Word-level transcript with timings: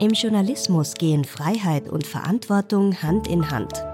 Im 0.00 0.12
Journalismus 0.12 0.94
gehen 0.94 1.26
Freiheit 1.26 1.86
und 1.90 2.06
Verantwortung 2.06 3.02
Hand 3.02 3.28
in 3.28 3.50
Hand. 3.50 3.84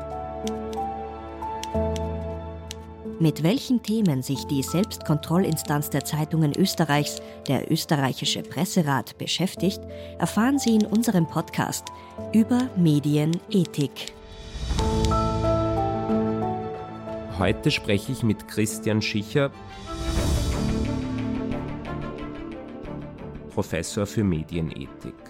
Mit 3.19 3.43
welchen 3.43 3.83
Themen 3.83 4.23
sich 4.23 4.45
die 4.45 4.63
Selbstkontrollinstanz 4.63 5.91
der 5.91 6.05
Zeitungen 6.05 6.53
Österreichs, 6.57 7.21
der 7.49 7.73
österreichische 7.73 8.43
Presserat, 8.43 9.19
beschäftigt, 9.19 9.81
erfahren 10.21 10.61
Sie 10.61 10.77
in 10.77 10.87
unserem 10.87 11.27
Podcast 11.27 11.87
über 12.33 12.71
Medienethik. 12.77 14.13
Heute 17.37 17.73
spreche 17.73 18.13
ich 18.13 18.23
mit 18.23 18.47
Christian 18.47 19.03
Schicher, 19.03 19.51
Professor 23.53 24.07
für 24.07 24.23
Medienethik. 24.23 25.26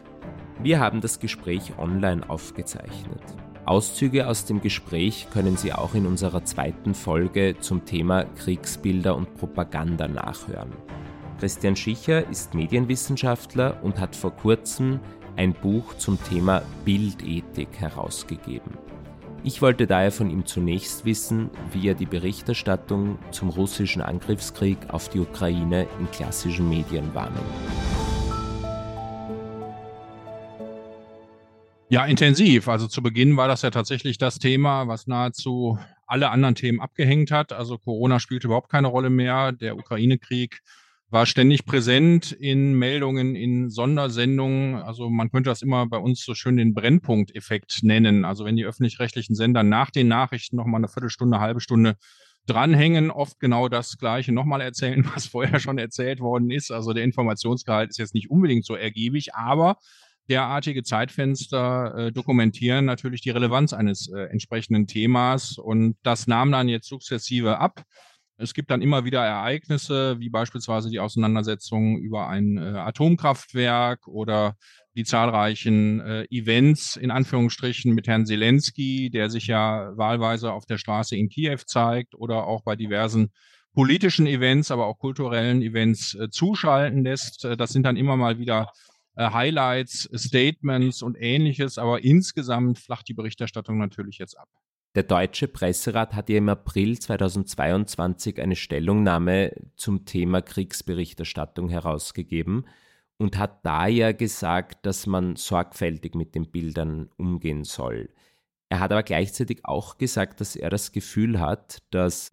Wir 0.66 0.80
haben 0.80 1.01
das 1.01 1.20
Gespräch 1.20 1.79
online 1.79 2.29
aufgezeichnet. 2.29 3.23
Auszüge 3.66 4.27
aus 4.27 4.47
dem 4.47 4.61
Gespräch 4.61 5.29
können 5.33 5.57
Sie 5.57 5.73
auch 5.73 5.95
in 5.95 6.07
unserer 6.07 6.45
zweiten 6.45 6.93
Folge 6.93 7.55
zum 7.61 7.84
Thema 7.84 8.24
Kriegsbilder 8.24 9.15
und 9.15 9.33
Propaganda 9.37 10.09
nachhören. 10.09 10.73
Christian 11.38 11.77
Schicher 11.77 12.29
ist 12.30 12.55
Medienwissenschaftler 12.55 13.79
und 13.84 14.01
hat 14.01 14.16
vor 14.16 14.33
kurzem 14.33 14.98
ein 15.37 15.52
Buch 15.52 15.95
zum 15.98 16.21
Thema 16.24 16.62
Bildethik 16.85 17.79
herausgegeben. 17.79 18.73
Ich 19.45 19.62
wollte 19.62 19.87
daher 19.87 20.10
von 20.10 20.30
ihm 20.30 20.46
zunächst 20.46 21.05
wissen, 21.05 21.48
wie 21.71 21.87
er 21.87 21.95
die 21.95 22.07
Berichterstattung 22.07 23.21
zum 23.30 23.51
russischen 23.51 24.02
Angriffskrieg 24.02 24.79
auf 24.88 25.10
die 25.10 25.21
Ukraine 25.21 25.87
in 26.01 26.10
klassischen 26.10 26.69
Medien 26.69 27.15
wahrnimmt. 27.15 27.45
Ja, 31.88 32.04
intensiv. 32.04 32.66
Also 32.66 32.88
zu 32.88 33.01
Beginn 33.01 33.37
war 33.37 33.46
das 33.46 33.62
ja 33.62 33.70
tatsächlich 33.70 34.18
das 34.18 34.40
Thema, 34.40 34.88
was 34.88 35.06
nahezu 35.06 35.79
alle 36.06 36.30
anderen 36.30 36.56
Themen 36.56 36.80
abgehängt 36.80 37.30
hat. 37.30 37.52
Also 37.52 37.79
Corona 37.79 38.18
spielte 38.18 38.48
überhaupt 38.48 38.70
keine 38.70 38.88
Rolle 38.88 39.09
mehr. 39.09 39.52
Der 39.52 39.76
Ukraine-Krieg 39.76 40.62
war 41.10 41.26
ständig 41.26 41.64
präsent 41.64 42.32
in 42.32 42.74
Meldungen, 42.74 43.37
in 43.37 43.70
Sondersendungen. 43.70 44.74
Also 44.74 45.09
man 45.09 45.30
könnte 45.30 45.51
das 45.51 45.62
immer 45.62 45.87
bei 45.87 45.98
uns 45.98 46.24
so 46.24 46.34
schön 46.34 46.57
den 46.57 46.74
Brennpunkteffekt 46.74 47.84
nennen. 47.84 48.24
Also 48.24 48.45
wenn 48.45 48.57
die 48.57 48.64
öffentlich-rechtlichen 48.64 49.37
Sender 49.37 49.62
nach 49.62 49.92
den 49.92 50.09
Nachrichten 50.09 50.57
noch 50.57 50.66
mal 50.66 50.79
eine 50.79 50.88
Viertelstunde, 50.88 51.38
halbe 51.38 51.60
Stunde 51.60 51.95
dranhängen, 52.46 53.12
oft 53.12 53.38
genau 53.38 53.68
das 53.68 53.96
Gleiche 53.96 54.32
nochmal 54.32 54.60
erzählen, 54.60 55.09
was 55.14 55.26
vorher 55.26 55.60
schon 55.60 55.79
erzählt 55.79 56.18
worden 56.18 56.51
ist. 56.51 56.73
Also 56.73 56.92
der 56.92 57.04
Informationsgehalt 57.04 57.90
ist 57.90 57.98
jetzt 57.98 58.14
nicht 58.14 58.29
unbedingt 58.29 58.64
so 58.64 58.74
ergiebig, 58.74 59.34
aber 59.34 59.76
derartige 60.29 60.82
Zeitfenster 60.82 61.95
äh, 61.96 62.13
dokumentieren 62.13 62.85
natürlich 62.85 63.21
die 63.21 63.30
Relevanz 63.30 63.73
eines 63.73 64.10
äh, 64.12 64.25
entsprechenden 64.25 64.87
Themas 64.87 65.59
und 65.59 65.97
das 66.03 66.27
nahm 66.27 66.53
dann 66.53 66.69
jetzt 66.69 66.88
sukzessive 66.88 67.59
ab. 67.59 67.82
Es 68.38 68.53
gibt 68.53 68.71
dann 68.71 68.82
immer 68.82 69.04
wieder 69.04 69.25
Ereignisse, 69.25 70.21
wie 70.21 70.28
beispielsweise 70.28 70.91
die 70.91 71.00
Auseinandersetzung 71.00 71.99
über 71.99 72.28
ein 72.28 72.59
äh, 72.59 72.60
Atomkraftwerk 72.60 74.06
oder 74.09 74.56
die 74.94 75.04
zahlreichen 75.04 76.00
äh, 76.00 76.25
Events 76.31 76.97
in 76.97 77.10
Anführungsstrichen 77.10 77.94
mit 77.94 78.09
Herrn 78.09 78.27
Zelensky, 78.27 79.10
der 79.10 79.31
sich 79.31 79.47
ja 79.47 79.97
wahlweise 79.97 80.53
auf 80.53 80.66
der 80.66 80.78
Straße 80.78 81.16
in 81.16 81.28
Kiew 81.28 81.60
zeigt 81.66 82.15
oder 82.15 82.47
auch 82.47 82.62
bei 82.62 82.77
diversen 82.77 83.31
politischen 83.75 84.27
Events, 84.27 84.71
aber 84.71 84.87
auch 84.87 84.99
kulturellen 84.99 85.62
Events 85.62 86.15
äh, 86.15 86.28
zuschalten 86.31 87.04
lässt. 87.04 87.44
Äh, 87.44 87.56
das 87.56 87.71
sind 87.71 87.84
dann 87.84 87.97
immer 87.97 88.16
mal 88.16 88.38
wieder 88.38 88.71
Highlights, 89.17 90.09
Statements 90.15 91.03
und 91.03 91.17
ähnliches, 91.19 91.78
aber 91.78 92.05
insgesamt 92.05 92.78
flacht 92.78 93.09
die 93.09 93.15
Berichterstattung 93.15 93.78
natürlich 93.78 94.19
jetzt 94.19 94.38
ab. 94.38 94.49
Der 94.94 95.03
Deutsche 95.03 95.47
Presserat 95.47 96.15
hat 96.15 96.31
ja 96.31 96.38
im 96.38 96.49
April 96.49 96.99
2022 96.99 98.41
eine 98.41 98.56
Stellungnahme 98.56 99.53
zum 99.76 100.06
Thema 100.06 100.41
Kriegsberichterstattung 100.41 101.69
herausgegeben 101.69 102.66
und 103.19 103.37
hat 103.37 103.65
da 103.65 103.87
ja 103.87 104.12
gesagt, 104.12 104.87
dass 104.87 105.06
man 105.06 105.37
sorgfältig 105.37 106.15
mit 106.15 106.34
den 106.34 106.50
Bildern 106.50 107.10
umgehen 107.19 107.65
soll. 107.65 108.09
Er 108.69 108.81
hat 108.81 108.91
aber 108.91 109.03
gleichzeitig 109.03 109.65
auch 109.65 109.99
gesagt, 109.99 110.41
dass 110.41 110.56
er 110.56 110.71
das 110.71 110.93
Gefühl 110.93 111.41
hat, 111.41 111.82
dass 111.91 112.31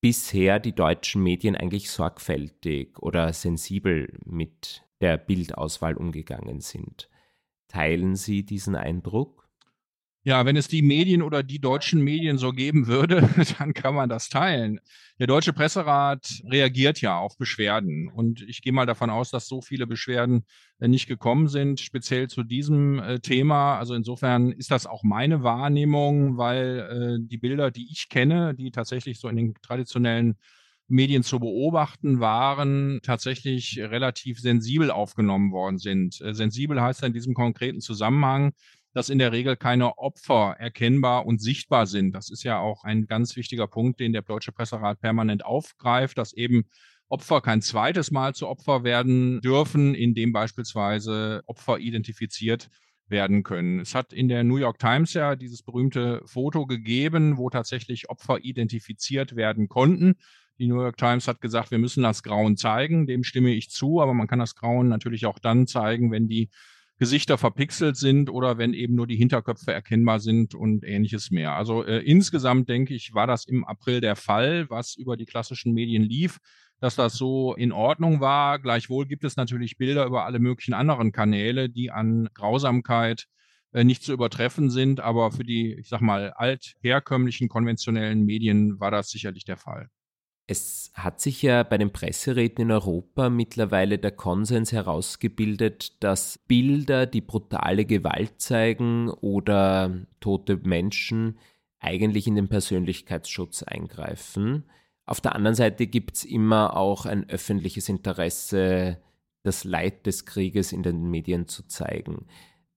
bisher 0.00 0.60
die 0.60 0.74
deutschen 0.74 1.22
Medien 1.22 1.56
eigentlich 1.56 1.90
sorgfältig 1.90 2.98
oder 3.00 3.32
sensibel 3.32 4.18
mit 4.24 4.87
der 5.00 5.16
Bildauswahl 5.16 5.94
umgegangen 5.94 6.60
sind. 6.60 7.08
Teilen 7.68 8.16
Sie 8.16 8.44
diesen 8.44 8.74
Eindruck? 8.74 9.48
Ja, 10.24 10.44
wenn 10.44 10.56
es 10.56 10.68
die 10.68 10.82
Medien 10.82 11.22
oder 11.22 11.42
die 11.42 11.60
deutschen 11.60 12.02
Medien 12.02 12.38
so 12.38 12.52
geben 12.52 12.86
würde, 12.86 13.22
dann 13.58 13.72
kann 13.72 13.94
man 13.94 14.10
das 14.10 14.28
teilen. 14.28 14.80
Der 15.18 15.26
Deutsche 15.26 15.52
Presserat 15.54 16.42
reagiert 16.50 17.00
ja 17.00 17.16
auf 17.18 17.38
Beschwerden 17.38 18.10
und 18.10 18.42
ich 18.42 18.60
gehe 18.60 18.74
mal 18.74 18.84
davon 18.84 19.10
aus, 19.10 19.30
dass 19.30 19.46
so 19.46 19.62
viele 19.62 19.86
Beschwerden 19.86 20.44
äh, 20.80 20.88
nicht 20.88 21.06
gekommen 21.06 21.48
sind, 21.48 21.80
speziell 21.80 22.28
zu 22.28 22.42
diesem 22.42 22.98
äh, 22.98 23.20
Thema. 23.20 23.78
Also 23.78 23.94
insofern 23.94 24.52
ist 24.52 24.70
das 24.70 24.86
auch 24.86 25.02
meine 25.02 25.44
Wahrnehmung, 25.44 26.36
weil 26.36 27.20
äh, 27.22 27.26
die 27.26 27.38
Bilder, 27.38 27.70
die 27.70 27.88
ich 27.90 28.08
kenne, 28.10 28.54
die 28.54 28.70
tatsächlich 28.70 29.20
so 29.20 29.28
in 29.28 29.36
den 29.36 29.54
traditionellen 29.62 30.36
Medien 30.88 31.22
zu 31.22 31.38
beobachten 31.38 32.18
waren, 32.18 33.00
tatsächlich 33.02 33.78
relativ 33.78 34.40
sensibel 34.40 34.90
aufgenommen 34.90 35.52
worden 35.52 35.78
sind. 35.78 36.20
Äh, 36.20 36.34
sensibel 36.34 36.80
heißt 36.80 37.02
in 37.04 37.12
diesem 37.12 37.34
konkreten 37.34 37.80
Zusammenhang, 37.80 38.52
dass 38.94 39.10
in 39.10 39.18
der 39.18 39.32
Regel 39.32 39.56
keine 39.56 39.98
Opfer 39.98 40.56
erkennbar 40.58 41.26
und 41.26 41.40
sichtbar 41.40 41.86
sind. 41.86 42.12
Das 42.12 42.30
ist 42.30 42.42
ja 42.42 42.58
auch 42.58 42.84
ein 42.84 43.06
ganz 43.06 43.36
wichtiger 43.36 43.66
Punkt, 43.66 44.00
den 44.00 44.12
der 44.12 44.22
Deutsche 44.22 44.50
Presserat 44.50 45.00
permanent 45.00 45.44
aufgreift, 45.44 46.16
dass 46.16 46.32
eben 46.32 46.64
Opfer 47.08 47.40
kein 47.40 47.62
zweites 47.62 48.10
Mal 48.10 48.34
zu 48.34 48.48
Opfer 48.48 48.84
werden 48.84 49.40
dürfen, 49.40 49.94
indem 49.94 50.32
beispielsweise 50.32 51.42
Opfer 51.46 51.78
identifiziert 51.78 52.70
werden 53.08 53.42
können. 53.42 53.80
Es 53.80 53.94
hat 53.94 54.12
in 54.12 54.28
der 54.28 54.44
New 54.44 54.56
York 54.56 54.78
Times 54.78 55.14
ja 55.14 55.36
dieses 55.36 55.62
berühmte 55.62 56.22
Foto 56.26 56.66
gegeben, 56.66 57.38
wo 57.38 57.50
tatsächlich 57.50 58.10
Opfer 58.10 58.44
identifiziert 58.44 59.36
werden 59.36 59.68
konnten. 59.68 60.16
Die 60.58 60.66
New 60.66 60.80
York 60.80 60.96
Times 60.96 61.28
hat 61.28 61.40
gesagt, 61.40 61.70
wir 61.70 61.78
müssen 61.78 62.02
das 62.02 62.22
Grauen 62.22 62.56
zeigen. 62.56 63.06
Dem 63.06 63.22
stimme 63.24 63.50
ich 63.50 63.70
zu, 63.70 64.00
aber 64.00 64.14
man 64.14 64.26
kann 64.26 64.38
das 64.38 64.54
Grauen 64.54 64.88
natürlich 64.88 65.26
auch 65.26 65.38
dann 65.38 65.66
zeigen, 65.66 66.10
wenn 66.10 66.28
die 66.28 66.50
Gesichter 66.98 67.38
verpixelt 67.38 67.96
sind 67.96 68.28
oder 68.28 68.58
wenn 68.58 68.74
eben 68.74 68.96
nur 68.96 69.06
die 69.06 69.16
Hinterköpfe 69.16 69.72
erkennbar 69.72 70.18
sind 70.18 70.56
und 70.56 70.84
ähnliches 70.84 71.30
mehr. 71.30 71.52
Also 71.52 71.84
äh, 71.84 71.98
insgesamt 71.98 72.68
denke 72.68 72.92
ich, 72.92 73.14
war 73.14 73.28
das 73.28 73.44
im 73.44 73.64
April 73.64 74.00
der 74.00 74.16
Fall, 74.16 74.68
was 74.68 74.96
über 74.96 75.16
die 75.16 75.26
klassischen 75.26 75.72
Medien 75.74 76.02
lief, 76.02 76.38
dass 76.80 76.96
das 76.96 77.14
so 77.14 77.54
in 77.54 77.70
Ordnung 77.70 78.20
war. 78.20 78.58
Gleichwohl 78.58 79.06
gibt 79.06 79.22
es 79.22 79.36
natürlich 79.36 79.78
Bilder 79.78 80.06
über 80.06 80.24
alle 80.24 80.40
möglichen 80.40 80.74
anderen 80.74 81.12
Kanäle, 81.12 81.68
die 81.70 81.92
an 81.92 82.28
Grausamkeit 82.34 83.26
äh, 83.72 83.84
nicht 83.84 84.02
zu 84.02 84.12
übertreffen 84.12 84.68
sind. 84.68 84.98
Aber 84.98 85.30
für 85.30 85.44
die, 85.44 85.74
ich 85.74 85.88
sag 85.88 86.00
mal, 86.00 86.32
altherkömmlichen 86.32 87.48
konventionellen 87.48 88.24
Medien 88.24 88.80
war 88.80 88.90
das 88.90 89.10
sicherlich 89.10 89.44
der 89.44 89.56
Fall. 89.56 89.88
Es 90.50 90.90
hat 90.94 91.20
sich 91.20 91.42
ja 91.42 91.62
bei 91.62 91.76
den 91.76 91.92
Presseräten 91.92 92.62
in 92.62 92.70
Europa 92.70 93.28
mittlerweile 93.28 93.98
der 93.98 94.12
Konsens 94.12 94.72
herausgebildet, 94.72 96.02
dass 96.02 96.38
Bilder, 96.38 97.04
die 97.04 97.20
brutale 97.20 97.84
Gewalt 97.84 98.40
zeigen 98.40 99.10
oder 99.10 99.94
tote 100.20 100.56
Menschen, 100.56 101.38
eigentlich 101.80 102.26
in 102.26 102.34
den 102.34 102.48
Persönlichkeitsschutz 102.48 103.62
eingreifen. 103.62 104.64
Auf 105.04 105.20
der 105.20 105.34
anderen 105.34 105.54
Seite 105.54 105.86
gibt 105.86 106.16
es 106.16 106.24
immer 106.24 106.78
auch 106.78 107.04
ein 107.04 107.28
öffentliches 107.28 107.90
Interesse, 107.90 108.96
das 109.42 109.64
Leid 109.64 110.06
des 110.06 110.24
Krieges 110.24 110.72
in 110.72 110.82
den 110.82 111.10
Medien 111.10 111.46
zu 111.46 111.66
zeigen. 111.66 112.24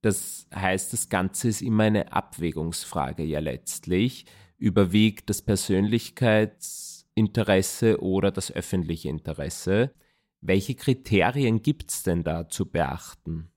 Das 0.02 0.46
heißt, 0.54 0.92
das 0.92 1.08
Ganze 1.08 1.48
ist 1.48 1.62
immer 1.62 1.84
eine 1.84 2.12
Abwägungsfrage 2.12 3.24
ja 3.24 3.40
letztlich. 3.40 4.26
Überwiegt 4.58 5.30
das 5.30 5.42
Persönlichkeits 5.42 7.01
Interesse 7.16 8.02
oder 8.02 8.32
das 8.32 8.52
öffentliche 8.52 9.10
Interesse. 9.10 9.94
Welche 10.42 10.76
Kriterien 10.76 11.62
gibt 11.62 11.92
es 11.92 12.04
denn 12.04 12.24
da 12.24 12.48
zu 12.48 12.70
beachten? 12.70 13.52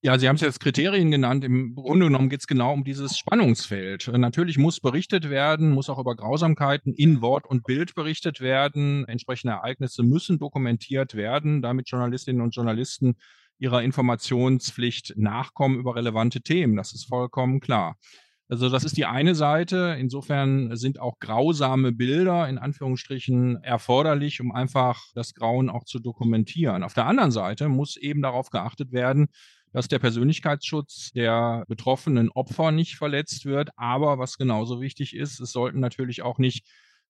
Ja, 0.00 0.16
Sie 0.16 0.28
haben 0.28 0.36
es 0.36 0.42
jetzt 0.42 0.60
Kriterien 0.60 1.10
genannt. 1.10 1.42
Im 1.42 1.74
Grunde 1.74 2.06
genommen 2.06 2.28
geht 2.28 2.40
es 2.40 2.46
genau 2.46 2.72
um 2.72 2.84
dieses 2.84 3.18
Spannungsfeld. 3.18 4.08
Natürlich 4.12 4.56
muss 4.56 4.78
berichtet 4.78 5.28
werden, 5.28 5.70
muss 5.70 5.90
auch 5.90 5.98
über 5.98 6.14
Grausamkeiten 6.14 6.94
in 6.94 7.20
Wort 7.20 7.46
und 7.46 7.64
Bild 7.64 7.96
berichtet 7.96 8.40
werden. 8.40 9.04
Entsprechende 9.08 9.54
Ereignisse 9.54 10.04
müssen 10.04 10.38
dokumentiert 10.38 11.14
werden, 11.14 11.62
damit 11.62 11.88
Journalistinnen 11.90 12.42
und 12.42 12.54
Journalisten 12.54 13.16
ihrer 13.58 13.82
Informationspflicht 13.82 15.14
nachkommen 15.16 15.80
über 15.80 15.96
relevante 15.96 16.42
Themen. 16.42 16.76
Das 16.76 16.92
ist 16.94 17.08
vollkommen 17.08 17.58
klar. 17.58 17.96
Also 18.50 18.70
das 18.70 18.84
ist 18.84 18.96
die 18.96 19.04
eine 19.04 19.34
Seite. 19.34 19.96
Insofern 19.98 20.74
sind 20.74 21.00
auch 21.00 21.18
grausame 21.18 21.92
Bilder 21.92 22.48
in 22.48 22.56
Anführungsstrichen 22.56 23.62
erforderlich, 23.62 24.40
um 24.40 24.52
einfach 24.52 25.02
das 25.14 25.34
Grauen 25.34 25.68
auch 25.68 25.84
zu 25.84 25.98
dokumentieren. 25.98 26.82
Auf 26.82 26.94
der 26.94 27.06
anderen 27.06 27.30
Seite 27.30 27.68
muss 27.68 27.96
eben 27.96 28.22
darauf 28.22 28.48
geachtet 28.48 28.90
werden, 28.90 29.28
dass 29.72 29.88
der 29.88 29.98
Persönlichkeitsschutz 29.98 31.12
der 31.12 31.64
betroffenen 31.68 32.30
Opfer 32.30 32.70
nicht 32.70 32.96
verletzt 32.96 33.44
wird. 33.44 33.68
Aber 33.76 34.18
was 34.18 34.38
genauso 34.38 34.80
wichtig 34.80 35.14
ist, 35.14 35.40
es 35.40 35.52
sollten 35.52 35.80
natürlich 35.80 36.22
auch 36.22 36.38
nicht 36.38 36.66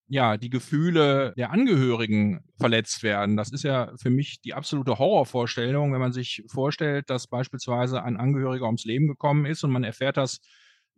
ja, 0.09 0.37
die 0.37 0.49
Gefühle 0.49 1.33
der 1.37 1.51
Angehörigen 1.51 2.43
verletzt 2.57 3.03
werden. 3.03 3.37
Das 3.37 3.51
ist 3.51 3.63
ja 3.63 3.93
für 3.95 4.09
mich 4.09 4.41
die 4.41 4.55
absolute 4.55 4.97
Horrorvorstellung, 4.97 5.93
wenn 5.93 5.99
man 6.01 6.11
sich 6.11 6.43
vorstellt, 6.47 7.11
dass 7.11 7.27
beispielsweise 7.27 8.03
ein 8.03 8.17
Angehöriger 8.17 8.65
ums 8.65 8.85
Leben 8.85 9.07
gekommen 9.07 9.45
ist 9.45 9.63
und 9.63 9.71
man 9.71 9.83
erfährt 9.83 10.17
das 10.17 10.41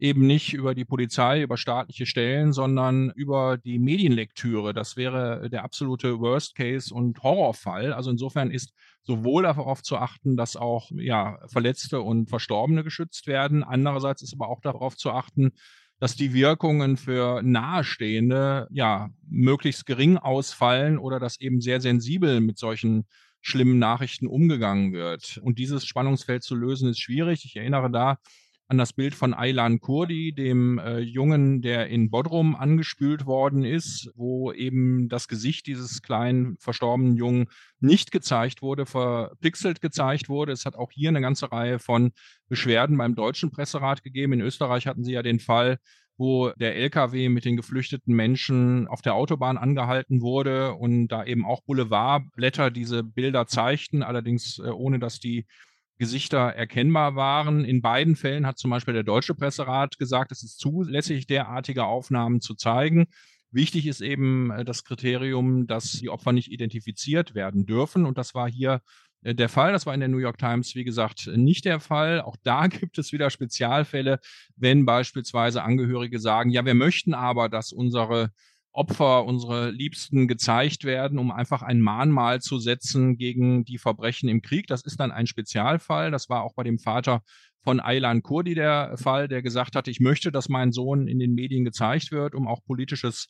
eben 0.01 0.25
nicht 0.25 0.53
über 0.53 0.74
die 0.74 0.83
Polizei, 0.83 1.44
über 1.44 1.57
staatliche 1.57 2.07
Stellen, 2.07 2.53
sondern 2.53 3.12
über 3.12 3.57
die 3.57 3.77
Medienlektüre. 3.77 4.74
Das 4.74 4.98
wäre 4.98 5.48
der 5.50 5.63
absolute 5.63 6.19
Worst 6.19 6.56
Case 6.56 6.92
und 6.94 7.21
Horrorfall. 7.21 7.94
Also 7.94 8.09
insofern 8.09 8.50
ist 8.50 8.74
sowohl 9.03 9.44
darauf 9.44 9.83
zu 9.83 9.98
achten, 9.98 10.36
dass 10.36 10.56
auch 10.56 10.89
ja, 10.95 11.38
Verletzte 11.45 12.01
und 12.01 12.30
Verstorbene 12.30 12.83
geschützt 12.83 13.27
werden. 13.27 13.63
Andererseits 13.63 14.24
ist 14.24 14.33
aber 14.33 14.50
auch 14.50 14.59
darauf 14.62 14.98
zu 14.98 15.12
achten, 15.12 15.51
dass 16.00 16.15
die 16.15 16.33
Wirkungen 16.33 16.97
für 16.97 17.44
Nahestehende 17.44 18.68
ja 18.71 19.12
möglichst 19.30 19.86
gering 19.86 20.18
ausfallen 20.18 20.97
oder 20.97 21.19
dass 21.19 21.39
eben 21.39 21.62
sehr 21.62 21.80
sensibel 21.80 22.42
mit 22.42 22.57
solchen 22.57 23.06
schlimmen 23.39 23.77
Nachrichten 23.77 24.25
umgegangen 24.25 24.94
wird. 24.94 25.39
Und 25.44 25.59
dieses 25.59 25.86
Spannungsfeld 25.86 26.42
zu 26.42 26.56
lösen 26.56 26.89
ist 26.89 27.00
schwierig. 27.00 27.45
Ich 27.45 27.56
erinnere 27.56 27.92
da 27.92 28.18
an 28.71 28.77
das 28.77 28.94
Bild 28.94 29.15
von 29.15 29.33
Aylan 29.33 29.81
Kurdi, 29.81 30.31
dem 30.31 30.79
äh, 30.79 31.00
Jungen, 31.00 31.62
der 31.62 31.88
in 31.88 32.09
Bodrum 32.09 32.56
angespült 32.56 33.25
worden 33.25 33.65
ist, 33.65 34.09
wo 34.15 34.53
eben 34.53 35.09
das 35.09 35.27
Gesicht 35.27 35.68
dieses 35.68 36.01
kleinen 36.01 36.56
verstorbenen 36.57 37.18
Jungen 37.18 37.47
nicht 37.81 38.13
gezeigt 38.13 38.62
wurde, 38.62 38.85
verpixelt 38.85 39.81
gezeigt 39.81 40.29
wurde. 40.29 40.53
Es 40.53 40.65
hat 40.65 40.75
auch 40.75 40.89
hier 40.89 41.09
eine 41.09 41.19
ganze 41.19 41.51
Reihe 41.51 41.79
von 41.79 42.13
Beschwerden 42.47 42.97
beim 42.97 43.13
deutschen 43.13 43.51
Presserat 43.51 44.03
gegeben. 44.03 44.31
In 44.31 44.41
Österreich 44.41 44.88
hatten 44.88 45.03
sie 45.03 45.12
ja 45.12 45.21
den 45.21 45.41
Fall, 45.41 45.77
wo 46.15 46.51
der 46.51 46.77
LKW 46.77 47.27
mit 47.27 47.44
den 47.44 47.57
geflüchteten 47.57 48.15
Menschen 48.15 48.88
auf 48.88 49.01
der 49.01 49.15
Autobahn 49.15 49.57
angehalten 49.57 50.21
wurde 50.21 50.75
und 50.75 51.09
da 51.09 51.25
eben 51.25 51.45
auch 51.45 51.62
Boulevardblätter 51.63 52.71
diese 52.71 53.03
Bilder 53.03 53.47
zeigten, 53.47 54.01
allerdings 54.01 54.59
äh, 54.59 54.69
ohne 54.69 54.97
dass 54.97 55.19
die 55.19 55.45
Gesichter 56.01 56.39
erkennbar 56.39 57.15
waren. 57.15 57.63
In 57.63 57.83
beiden 57.83 58.15
Fällen 58.15 58.48
hat 58.48 58.57
zum 58.57 58.71
Beispiel 58.71 58.95
der 58.95 59.03
Deutsche 59.03 59.36
Presserat 59.36 60.00
gesagt, 60.00 60.31
es 60.31 60.42
ist 60.42 60.57
zulässig, 60.57 61.27
derartige 61.27 61.86
Aufnahmen 61.86 62.42
zu 62.42 62.56
zeigen. 62.56 63.06
Wichtig 63.51 63.86
ist 63.86 64.01
eben 64.01 64.50
äh, 64.50 64.65
das 64.65 64.83
Kriterium, 64.83 65.68
dass 65.68 65.92
die 65.92 66.09
Opfer 66.09 66.31
nicht 66.31 66.51
identifiziert 66.51 67.36
werden 67.36 67.68
dürfen. 67.68 68.07
Und 68.07 68.18
das 68.18 68.33
war 68.33 68.50
hier 68.50 68.81
äh, 69.21 69.36
der 69.36 69.48
Fall. 69.48 69.74
Das 69.74 69.86
war 69.86 69.94
in 69.94 70.00
der 70.00 70.09
New 70.09 70.18
York 70.18 70.39
Times, 70.39 70.74
wie 70.74 70.83
gesagt, 70.83 71.30
nicht 71.36 71.65
der 71.65 71.80
Fall. 71.80 72.19
Auch 72.21 72.36
da 72.42 72.65
gibt 72.80 72.97
es 72.97 73.12
wieder 73.12 73.30
Spezialfälle, 73.30 74.19
wenn 74.56 74.88
beispielsweise 74.88 75.62
Angehörige 75.62 76.19
sagen, 76.19 76.50
ja, 76.50 76.65
wir 76.65 76.74
möchten 76.74 77.13
aber, 77.13 77.47
dass 77.47 77.71
unsere 77.71 78.31
Opfer, 78.73 79.25
unsere 79.25 79.69
Liebsten 79.71 80.27
gezeigt 80.27 80.85
werden, 80.85 81.19
um 81.19 81.31
einfach 81.31 81.62
ein 81.62 81.81
Mahnmal 81.81 82.41
zu 82.41 82.57
setzen 82.57 83.18
gegen 83.18 83.65
die 83.65 83.77
Verbrechen 83.77 84.29
im 84.29 84.41
Krieg. 84.41 84.68
Das 84.68 84.83
ist 84.83 85.00
dann 85.00 85.12
ein 85.12 85.27
Spezialfall. 85.27 86.12
Das 86.12 86.29
war 86.29 86.44
auch 86.44 86.53
bei 86.53 86.63
dem 86.63 86.79
Vater 86.79 87.21
von 87.63 87.79
Aylan 87.79 88.23
Kurdi 88.23 88.56
der 88.56 88.97
Fall, 88.97 89.27
der 89.27 89.41
gesagt 89.41 89.75
hatte, 89.75 89.91
ich 89.91 90.00
möchte, 90.00 90.31
dass 90.31 90.50
mein 90.50 90.71
Sohn 90.71 91.07
in 91.07 91.19
den 91.19 91.33
Medien 91.33 91.65
gezeigt 91.65 92.12
wird, 92.12 92.33
um 92.33 92.47
auch 92.47 92.63
politisches 92.63 93.27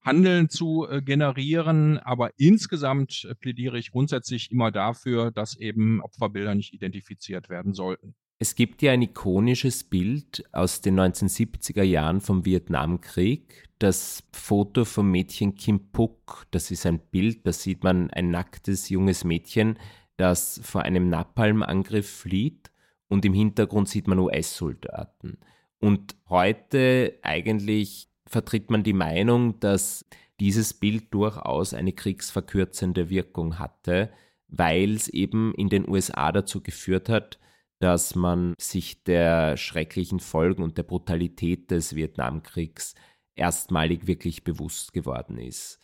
Handeln 0.00 0.48
zu 0.48 0.86
äh, 0.88 1.02
generieren. 1.02 1.98
Aber 1.98 2.30
insgesamt 2.36 3.28
plädiere 3.40 3.78
ich 3.78 3.90
grundsätzlich 3.90 4.50
immer 4.52 4.70
dafür, 4.70 5.30
dass 5.30 5.56
eben 5.56 6.00
Opferbilder 6.02 6.54
nicht 6.54 6.72
identifiziert 6.72 7.48
werden 7.48 7.74
sollten. 7.74 8.14
Es 8.38 8.56
gibt 8.56 8.82
ja 8.82 8.92
ein 8.92 9.02
ikonisches 9.02 9.84
Bild 9.84 10.44
aus 10.52 10.80
den 10.80 10.98
1970er 10.98 11.82
Jahren 11.82 12.20
vom 12.20 12.44
Vietnamkrieg, 12.44 13.68
das 13.78 14.24
Foto 14.32 14.84
vom 14.84 15.10
Mädchen 15.10 15.54
Kim 15.54 15.92
Puk. 15.92 16.46
Das 16.50 16.70
ist 16.70 16.84
ein 16.84 16.98
Bild, 16.98 17.46
da 17.46 17.52
sieht 17.52 17.84
man 17.84 18.10
ein 18.10 18.30
nacktes 18.30 18.88
junges 18.88 19.24
Mädchen, 19.24 19.78
das 20.16 20.60
vor 20.64 20.82
einem 20.82 21.08
Napalmangriff 21.08 22.08
flieht 22.08 22.70
und 23.08 23.24
im 23.24 23.34
Hintergrund 23.34 23.88
sieht 23.88 24.08
man 24.08 24.18
US-Soldaten. 24.18 25.38
Und 25.78 26.16
heute 26.28 27.18
eigentlich 27.22 28.08
vertritt 28.26 28.70
man 28.70 28.82
die 28.82 28.92
Meinung, 28.92 29.60
dass 29.60 30.04
dieses 30.40 30.74
Bild 30.74 31.14
durchaus 31.14 31.72
eine 31.72 31.92
kriegsverkürzende 31.92 33.10
Wirkung 33.10 33.58
hatte, 33.58 34.10
weil 34.48 34.94
es 34.94 35.08
eben 35.08 35.54
in 35.54 35.68
den 35.68 35.88
USA 35.88 36.32
dazu 36.32 36.62
geführt 36.62 37.08
hat, 37.08 37.38
dass 37.80 38.14
man 38.14 38.54
sich 38.58 39.02
der 39.04 39.56
schrecklichen 39.56 40.20
Folgen 40.20 40.62
und 40.62 40.78
der 40.78 40.84
Brutalität 40.84 41.70
des 41.70 41.94
Vietnamkriegs 41.94 42.94
erstmalig 43.34 44.06
wirklich 44.06 44.44
bewusst 44.44 44.92
geworden 44.92 45.38
ist. 45.38 45.80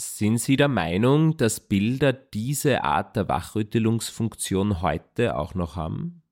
Sind 0.00 0.38
Sie 0.38 0.56
der 0.56 0.68
Meinung, 0.68 1.36
dass 1.36 1.60
Bilder 1.60 2.12
diese 2.12 2.84
Art 2.84 3.16
der 3.16 3.28
Wachrüttelungsfunktion 3.28 4.80
heute 4.80 5.36
auch 5.36 5.54
noch 5.54 5.74
haben? 5.74 6.22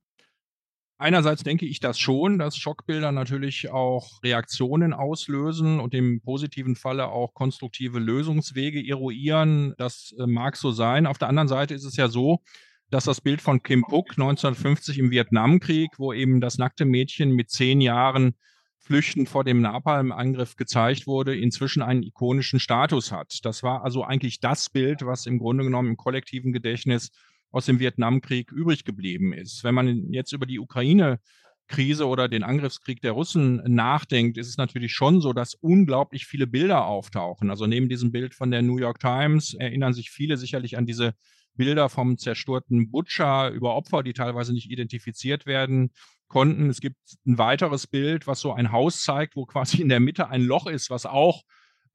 Einerseits 0.99 1.43
denke 1.43 1.67
ich 1.67 1.81
das 1.81 1.99
schon, 1.99 2.39
dass 2.39 2.57
Schockbilder 2.57 3.13
natürlich 3.13 3.71
auch 3.71 4.23
Reaktionen 4.23 4.95
auslösen 4.95 5.79
und 5.79 5.93
im 5.93 6.23
positiven 6.23 6.75
Falle 6.75 7.09
auch 7.09 7.35
konstruktive 7.35 7.99
Lösungswege 7.99 8.81
eruieren. 8.89 9.75
Das 9.77 10.15
äh, 10.19 10.27
mag 10.27 10.57
so 10.57 10.71
sein. 10.71 11.07
Auf 11.07 11.19
der 11.19 11.29
anderen 11.29 11.49
Seite 11.49 11.75
ist 11.75 11.85
es 11.85 11.97
ja 11.97 12.09
so, 12.09 12.41
dass 12.91 13.05
das 13.05 13.21
Bild 13.21 13.41
von 13.41 13.63
Kim 13.63 13.83
Puk 13.83 14.11
1950 14.13 14.99
im 14.99 15.11
Vietnamkrieg, 15.11 15.91
wo 15.99 16.13
eben 16.13 16.41
das 16.41 16.59
nackte 16.59 16.85
Mädchen 16.85 17.33
mit 17.33 17.51
zehn 17.51 17.81
Jahren 17.81 18.35
flüchtend 18.79 19.29
vor 19.29 19.43
dem 19.43 19.61
Napalm-Angriff 19.61 20.55
gezeigt 20.55 21.09
wurde, 21.09 21.37
inzwischen 21.37 21.83
einen 21.83 22.05
ikonischen 22.05 22.61
Status 22.61 23.11
hat. 23.11 23.41
Das 23.43 23.65
war 23.65 23.83
also 23.83 24.05
eigentlich 24.05 24.39
das 24.39 24.71
Bild, 24.71 25.05
was 25.05 25.27
im 25.27 25.39
Grunde 25.39 25.65
genommen 25.65 25.91
im 25.91 25.97
kollektiven 25.97 26.53
Gedächtnis 26.53 27.11
aus 27.51 27.67
dem 27.67 27.81
Vietnamkrieg 27.81 28.53
übrig 28.53 28.85
geblieben 28.85 29.33
ist. 29.33 29.65
Wenn 29.65 29.75
man 29.75 30.13
jetzt 30.13 30.33
über 30.33 30.47
die 30.47 30.61
Ukraine 30.61 31.19
Krise 31.69 32.07
oder 32.07 32.29
den 32.29 32.45
Angriffskrieg 32.45 33.01
der 33.01 33.13
Russen 33.13 33.61
nachdenkt, 33.67 34.39
ist 34.39 34.49
es 34.49 34.57
natürlich 34.57 34.93
schon 34.93 35.21
so, 35.21 35.33
dass 35.33 35.55
unglaublich 35.55 36.27
viele 36.27 36.47
Bilder 36.47 36.87
auftauchen. 36.87 37.51
Also 37.51 37.67
neben 37.67 37.89
diesem 37.89 38.13
Bild 38.13 38.35
von 38.35 38.53
der 38.53 38.63
New 38.63 38.79
York 38.79 39.01
Times 39.01 39.55
erinnern 39.55 39.93
sich 39.93 40.11
viele 40.11 40.37
sicherlich 40.37 40.77
an 40.77 40.87
diese 40.87 41.15
Bilder 41.57 41.89
vom 41.89 42.19
zerstörten 42.19 42.91
Butcher 42.91 43.51
über 43.51 43.75
Opfer, 43.75 44.03
die 44.03 44.13
teilweise 44.13 44.53
nicht 44.53 44.71
identifiziert 44.71 45.47
werden 45.47 45.91
konnten. 46.29 46.69
Es 46.69 46.81
gibt 46.81 46.99
ein 47.27 47.39
weiteres 47.39 47.87
Bild, 47.87 48.27
was 48.27 48.41
so 48.41 48.53
ein 48.53 48.73
Haus 48.73 49.03
zeigt, 49.03 49.37
wo 49.37 49.45
quasi 49.47 49.81
in 49.83 49.89
der 49.89 50.01
Mitte 50.01 50.29
ein 50.29 50.43
Loch 50.43 50.67
ist, 50.67 50.91
was 50.91 51.07
auch 51.07 51.43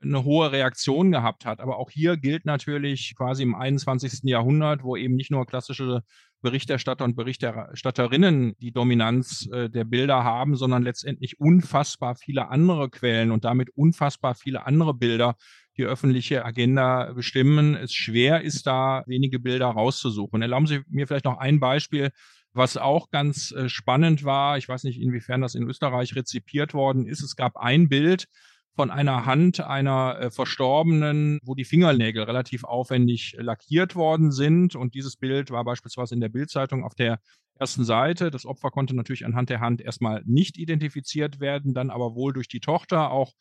eine 0.03 0.23
hohe 0.23 0.51
Reaktion 0.51 1.11
gehabt 1.11 1.45
hat. 1.45 1.59
Aber 1.59 1.77
auch 1.77 1.91
hier 1.91 2.17
gilt 2.17 2.45
natürlich 2.45 3.13
quasi 3.15 3.43
im 3.43 3.55
21. 3.55 4.21
Jahrhundert, 4.23 4.83
wo 4.83 4.95
eben 4.95 5.15
nicht 5.15 5.31
nur 5.31 5.45
klassische 5.45 6.03
Berichterstatter 6.41 7.05
und 7.05 7.15
Berichterstatterinnen 7.15 8.55
die 8.59 8.71
Dominanz 8.71 9.47
äh, 9.51 9.69
der 9.69 9.83
Bilder 9.83 10.23
haben, 10.23 10.55
sondern 10.55 10.81
letztendlich 10.81 11.39
unfassbar 11.39 12.15
viele 12.15 12.49
andere 12.49 12.89
Quellen 12.89 13.31
und 13.31 13.45
damit 13.45 13.69
unfassbar 13.75 14.33
viele 14.33 14.65
andere 14.65 14.95
Bilder 14.95 15.35
die 15.81 15.87
öffentliche 15.87 16.45
Agenda 16.45 17.11
bestimmen. 17.13 17.75
Es 17.75 17.93
schwer 17.93 18.41
ist 18.41 18.67
da 18.67 19.03
wenige 19.07 19.39
Bilder 19.39 19.67
rauszusuchen. 19.67 20.41
Erlauben 20.41 20.67
Sie 20.67 20.81
mir 20.87 21.07
vielleicht 21.07 21.25
noch 21.25 21.39
ein 21.39 21.59
Beispiel, 21.59 22.11
was 22.53 22.77
auch 22.77 23.09
ganz 23.09 23.51
äh, 23.51 23.67
spannend 23.67 24.23
war. 24.23 24.57
Ich 24.57 24.69
weiß 24.69 24.83
nicht, 24.83 25.01
inwiefern 25.01 25.41
das 25.41 25.55
in 25.55 25.63
Österreich 25.63 26.15
rezipiert 26.15 26.73
worden 26.73 27.07
ist. 27.07 27.21
Es 27.21 27.35
gab 27.35 27.57
ein 27.57 27.89
Bild, 27.89 28.27
von 28.73 28.89
einer 28.89 29.25
Hand 29.25 29.59
einer 29.59 30.17
äh, 30.19 30.31
Verstorbenen, 30.31 31.39
wo 31.43 31.55
die 31.55 31.65
Fingernägel 31.65 32.23
relativ 32.23 32.63
aufwendig 32.63 33.35
lackiert 33.37 33.95
worden 33.95 34.31
sind. 34.31 34.75
Und 34.75 34.95
dieses 34.95 35.17
Bild 35.17 35.51
war 35.51 35.65
beispielsweise 35.65 36.15
in 36.15 36.21
der 36.21 36.29
Bildzeitung 36.29 36.85
auf 36.85 36.95
der 36.95 37.19
ersten 37.59 37.83
Seite. 37.83 38.31
Das 38.31 38.45
Opfer 38.45 38.71
konnte 38.71 38.95
natürlich 38.95 39.25
anhand 39.25 39.49
der 39.49 39.59
Hand 39.59 39.81
erstmal 39.81 40.23
nicht 40.25 40.57
identifiziert 40.57 41.39
werden, 41.39 41.73
dann 41.73 41.89
aber 41.89 42.15
wohl 42.15 42.33
durch 42.33 42.47
die 42.47 42.61
Tochter, 42.61 43.11
auch 43.11 43.33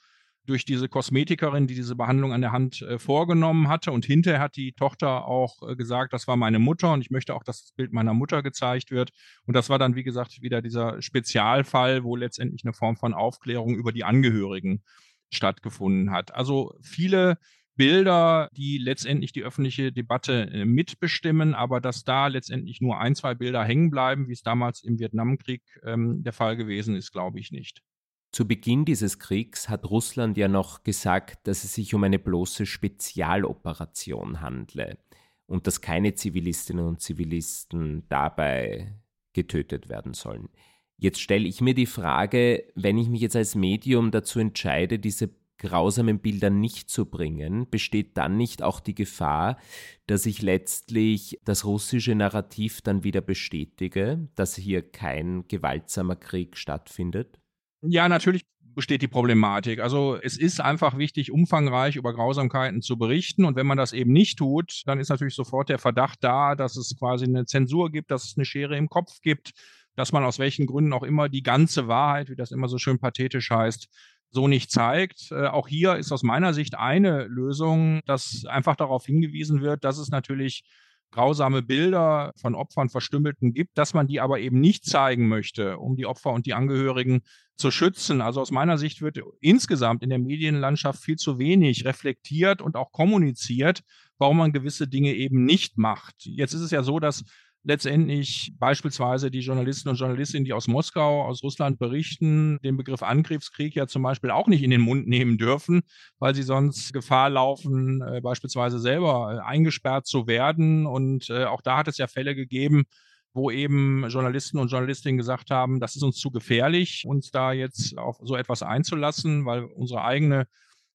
durch 0.51 0.65
diese 0.65 0.89
Kosmetikerin, 0.89 1.69
die 1.69 1.75
diese 1.75 1.95
Behandlung 1.95 2.33
an 2.33 2.41
der 2.41 2.51
Hand 2.53 2.83
äh, 2.83 2.99
vorgenommen 2.99 3.69
hatte. 3.69 3.93
Und 3.93 4.05
hinterher 4.05 4.41
hat 4.41 4.57
die 4.57 4.73
Tochter 4.73 5.27
auch 5.27 5.63
äh, 5.63 5.77
gesagt, 5.77 6.13
das 6.13 6.27
war 6.27 6.37
meine 6.37 6.59
Mutter 6.59 6.93
und 6.93 7.01
ich 7.01 7.11
möchte 7.11 7.35
auch, 7.35 7.45
dass 7.45 7.63
das 7.63 7.73
Bild 7.73 7.93
meiner 7.93 8.15
Mutter 8.15 8.43
gezeigt 8.43 8.91
wird. 8.91 9.11
Und 9.47 9.55
das 9.55 9.71
war 9.71 9.79
dann, 9.79 9.95
wie 9.95 10.03
gesagt, 10.03 10.43
wieder 10.43 10.61
dieser 10.61 11.01
Spezialfall, 11.01 12.03
wo 12.03 12.17
letztendlich 12.17 12.65
eine 12.65 12.73
Form 12.73 12.97
von 12.97 13.15
Aufklärung 13.15 13.77
über 13.77 13.93
die 13.93 14.05
Angehörigen 14.05 14.83
stattgefunden 15.31 16.11
hat. 16.11 16.35
Also 16.35 16.75
viele 16.83 17.39
Bilder, 17.77 18.51
die 18.57 18.79
letztendlich 18.79 19.33
die 19.33 19.45
öffentliche 19.45 19.93
Debatte 19.93 20.51
äh, 20.51 20.65
mitbestimmen, 20.65 21.55
aber 21.55 21.81
dass 21.81 22.03
da 22.03 22.27
letztendlich 22.27 22.81
nur 22.81 22.99
ein, 22.99 23.15
zwei 23.15 23.35
Bilder 23.35 23.65
hängen 23.65 23.91
bleiben, 23.91 24.29
wie 24.29 24.33
es 24.33 24.43
damals 24.43 24.83
im 24.83 24.99
Vietnamkrieg 24.99 25.63
ähm, 25.85 26.23
der 26.25 26.33
Fall 26.33 26.57
gewesen 26.57 26.97
ist, 26.97 27.13
glaube 27.13 27.39
ich 27.39 27.53
nicht. 27.53 27.83
Zu 28.33 28.47
Beginn 28.47 28.85
dieses 28.85 29.19
Kriegs 29.19 29.69
hat 29.69 29.91
Russland 29.91 30.37
ja 30.37 30.47
noch 30.47 30.85
gesagt, 30.85 31.49
dass 31.49 31.65
es 31.65 31.75
sich 31.75 31.95
um 31.95 32.05
eine 32.05 32.21
bloße 32.21 32.65
Spezialoperation 32.65 34.41
handle 34.41 34.99
und 35.47 35.67
dass 35.67 35.81
keine 35.81 36.15
Zivilistinnen 36.15 36.87
und 36.87 37.01
Zivilisten 37.01 38.05
dabei 38.09 38.95
getötet 39.33 39.89
werden 39.89 40.15
sollen. 40.15 40.49
Jetzt 40.97 41.21
stelle 41.21 41.49
ich 41.49 41.61
mir 41.61 41.75
die 41.75 41.87
Frage, 41.87 42.65
wenn 42.77 42.99
ich 42.99 43.09
mich 43.09 43.21
jetzt 43.21 43.35
als 43.35 43.57
Medium 43.57 44.13
dazu 44.13 44.39
entscheide, 44.39 45.01
diese 45.01 45.31
grausamen 45.59 46.21
Bilder 46.21 46.51
nicht 46.51 46.89
zu 46.89 47.07
bringen, 47.07 47.69
besteht 47.69 48.17
dann 48.17 48.37
nicht 48.37 48.63
auch 48.63 48.81
die 48.81 48.95
Gefahr, 48.95 49.59
dass 50.07 50.25
ich 50.25 50.41
letztlich 50.41 51.39
das 51.45 51.65
russische 51.65 52.15
Narrativ 52.15 52.81
dann 52.81 53.03
wieder 53.03 53.21
bestätige, 53.21 54.29
dass 54.37 54.55
hier 54.55 54.83
kein 54.83 55.49
gewaltsamer 55.49 56.17
Krieg 56.17 56.57
stattfindet? 56.57 57.40
Ja, 57.83 58.09
natürlich 58.09 58.45
besteht 58.75 59.03
die 59.03 59.09
Problematik. 59.09 59.81
Also 59.81 60.17
es 60.23 60.37
ist 60.37 60.61
einfach 60.61 60.97
wichtig, 60.97 61.33
umfangreich 61.33 61.97
über 61.97 62.15
Grausamkeiten 62.15 62.83
zu 62.83 62.97
berichten. 62.99 63.45
Und 63.45 63.57
wenn 63.57 63.67
man 63.67 63.79
das 63.79 63.93
eben 63.93 64.13
nicht 64.13 64.39
tut, 64.39 64.83
dann 64.87 64.99
ist 64.99 65.09
natürlich 65.09 65.35
sofort 65.35 65.69
der 65.69 65.79
Verdacht 65.79 66.19
da, 66.23 66.55
dass 66.55 66.77
es 66.77 66.97
quasi 66.99 67.25
eine 67.25 67.47
Zensur 67.47 67.91
gibt, 67.91 68.11
dass 68.11 68.25
es 68.25 68.37
eine 68.37 68.45
Schere 68.45 68.77
im 68.77 68.89
Kopf 68.89 69.21
gibt, 69.23 69.53
dass 69.97 70.13
man 70.13 70.25
aus 70.25 70.39
welchen 70.39 70.67
Gründen 70.67 70.93
auch 70.93 71.03
immer 71.03 71.29
die 71.29 71.43
ganze 71.43 71.89
Wahrheit, 71.89 72.31
wie 72.31 72.37
das 72.37 72.53
immer 72.53 72.69
so 72.69 72.79
schön 72.79 72.99
pathetisch 72.99 73.51
heißt, 73.51 73.89
so 74.31 74.47
nicht 74.47 74.71
zeigt. 74.71 75.31
Äh, 75.33 75.47
auch 75.47 75.69
hier 75.69 75.97
ist 75.97 76.13
aus 76.13 76.23
meiner 76.23 76.55
Sicht 76.55 76.77
eine 76.77 77.25
Lösung, 77.25 78.01
dass 78.07 78.45
einfach 78.47 78.77
darauf 78.77 79.05
hingewiesen 79.05 79.61
wird, 79.61 79.85
dass 79.85 79.99
es 79.99 80.11
natürlich 80.11 80.65
grausame 81.11 81.63
Bilder 81.63 82.33
von 82.37 82.55
Opfern, 82.55 82.89
Verstümmelten 82.89 83.53
gibt, 83.53 83.77
dass 83.77 83.95
man 83.95 84.07
die 84.07 84.21
aber 84.21 84.41
eben 84.41 84.61
nicht 84.61 84.85
zeigen 84.85 85.29
möchte, 85.29 85.79
um 85.79 85.97
die 85.97 86.07
Opfer 86.07 86.33
und 86.33 86.47
die 86.47 86.55
Angehörigen 86.55 87.23
zu 87.57 87.71
schützen. 87.71 88.21
Also 88.21 88.41
aus 88.41 88.51
meiner 88.51 88.79
Sicht 88.79 89.03
wird 89.03 89.21
insgesamt 89.41 90.03
in 90.03 90.11
der 90.11 90.19
Medienlandschaft 90.19 91.03
viel 91.03 91.17
zu 91.17 91.39
wenig 91.39 91.85
reflektiert 91.85 92.63
und 92.63 92.77
auch 92.77 92.93
kommuniziert, 92.93 93.81
warum 94.19 94.39
man 94.39 94.53
gewisse 94.53 94.89
Dinge 94.89 95.15
eben 95.15 95.45
nicht 95.45 95.79
macht. 95.79 96.15
Jetzt 96.25 96.55
ist 96.55 96.63
es 96.63 96.71
ja 96.71 96.83
so, 96.83 97.01
dass 97.01 97.25
letztendlich 97.63 98.53
beispielsweise 98.59 99.31
die 99.31 99.41
Journalisten 99.41 99.89
und 99.89 99.97
Journalistinnen, 99.97 100.45
die 100.45 100.53
aus 100.53 100.67
Moskau, 100.67 101.25
aus 101.25 101.43
Russland 101.43 101.79
berichten, 101.79 102.59
den 102.63 102.77
Begriff 102.77 103.03
Angriffskrieg 103.03 103.75
ja 103.75 103.87
zum 103.87 104.03
Beispiel 104.03 104.31
auch 104.31 104.47
nicht 104.47 104.63
in 104.63 104.71
den 104.71 104.81
Mund 104.81 105.07
nehmen 105.07 105.37
dürfen, 105.37 105.83
weil 106.19 106.35
sie 106.35 106.43
sonst 106.43 106.93
Gefahr 106.93 107.31
laufen, 107.31 108.03
äh, 108.03 108.21
beispielsweise 108.21 108.79
selber 108.79 109.35
äh, 109.35 109.47
eingesperrt 109.47 110.07
zu 110.07 110.27
werden. 110.27 110.87
Und 110.87 111.29
äh, 111.29 111.45
auch 111.45 111.61
da 111.61 111.77
hat 111.77 111.89
es 111.89 111.99
ja 111.99 112.07
Fälle 112.07 112.35
gegeben, 112.35 112.85
wo 113.33 113.51
eben 113.51 114.09
Journalisten 114.09 114.59
und 114.59 114.71
Journalistinnen 114.71 115.19
gesagt 115.19 115.51
haben, 115.51 115.81
das 115.81 115.97
ist 115.97 116.03
uns 116.03 116.17
zu 116.17 116.31
gefährlich, 116.31 117.05
uns 117.07 117.31
da 117.31 117.53
jetzt 117.53 117.97
auf 117.97 118.17
so 118.23 118.37
etwas 118.37 118.63
einzulassen, 118.63 119.45
weil 119.45 119.65
unsere 119.65 120.03
eigene 120.03 120.47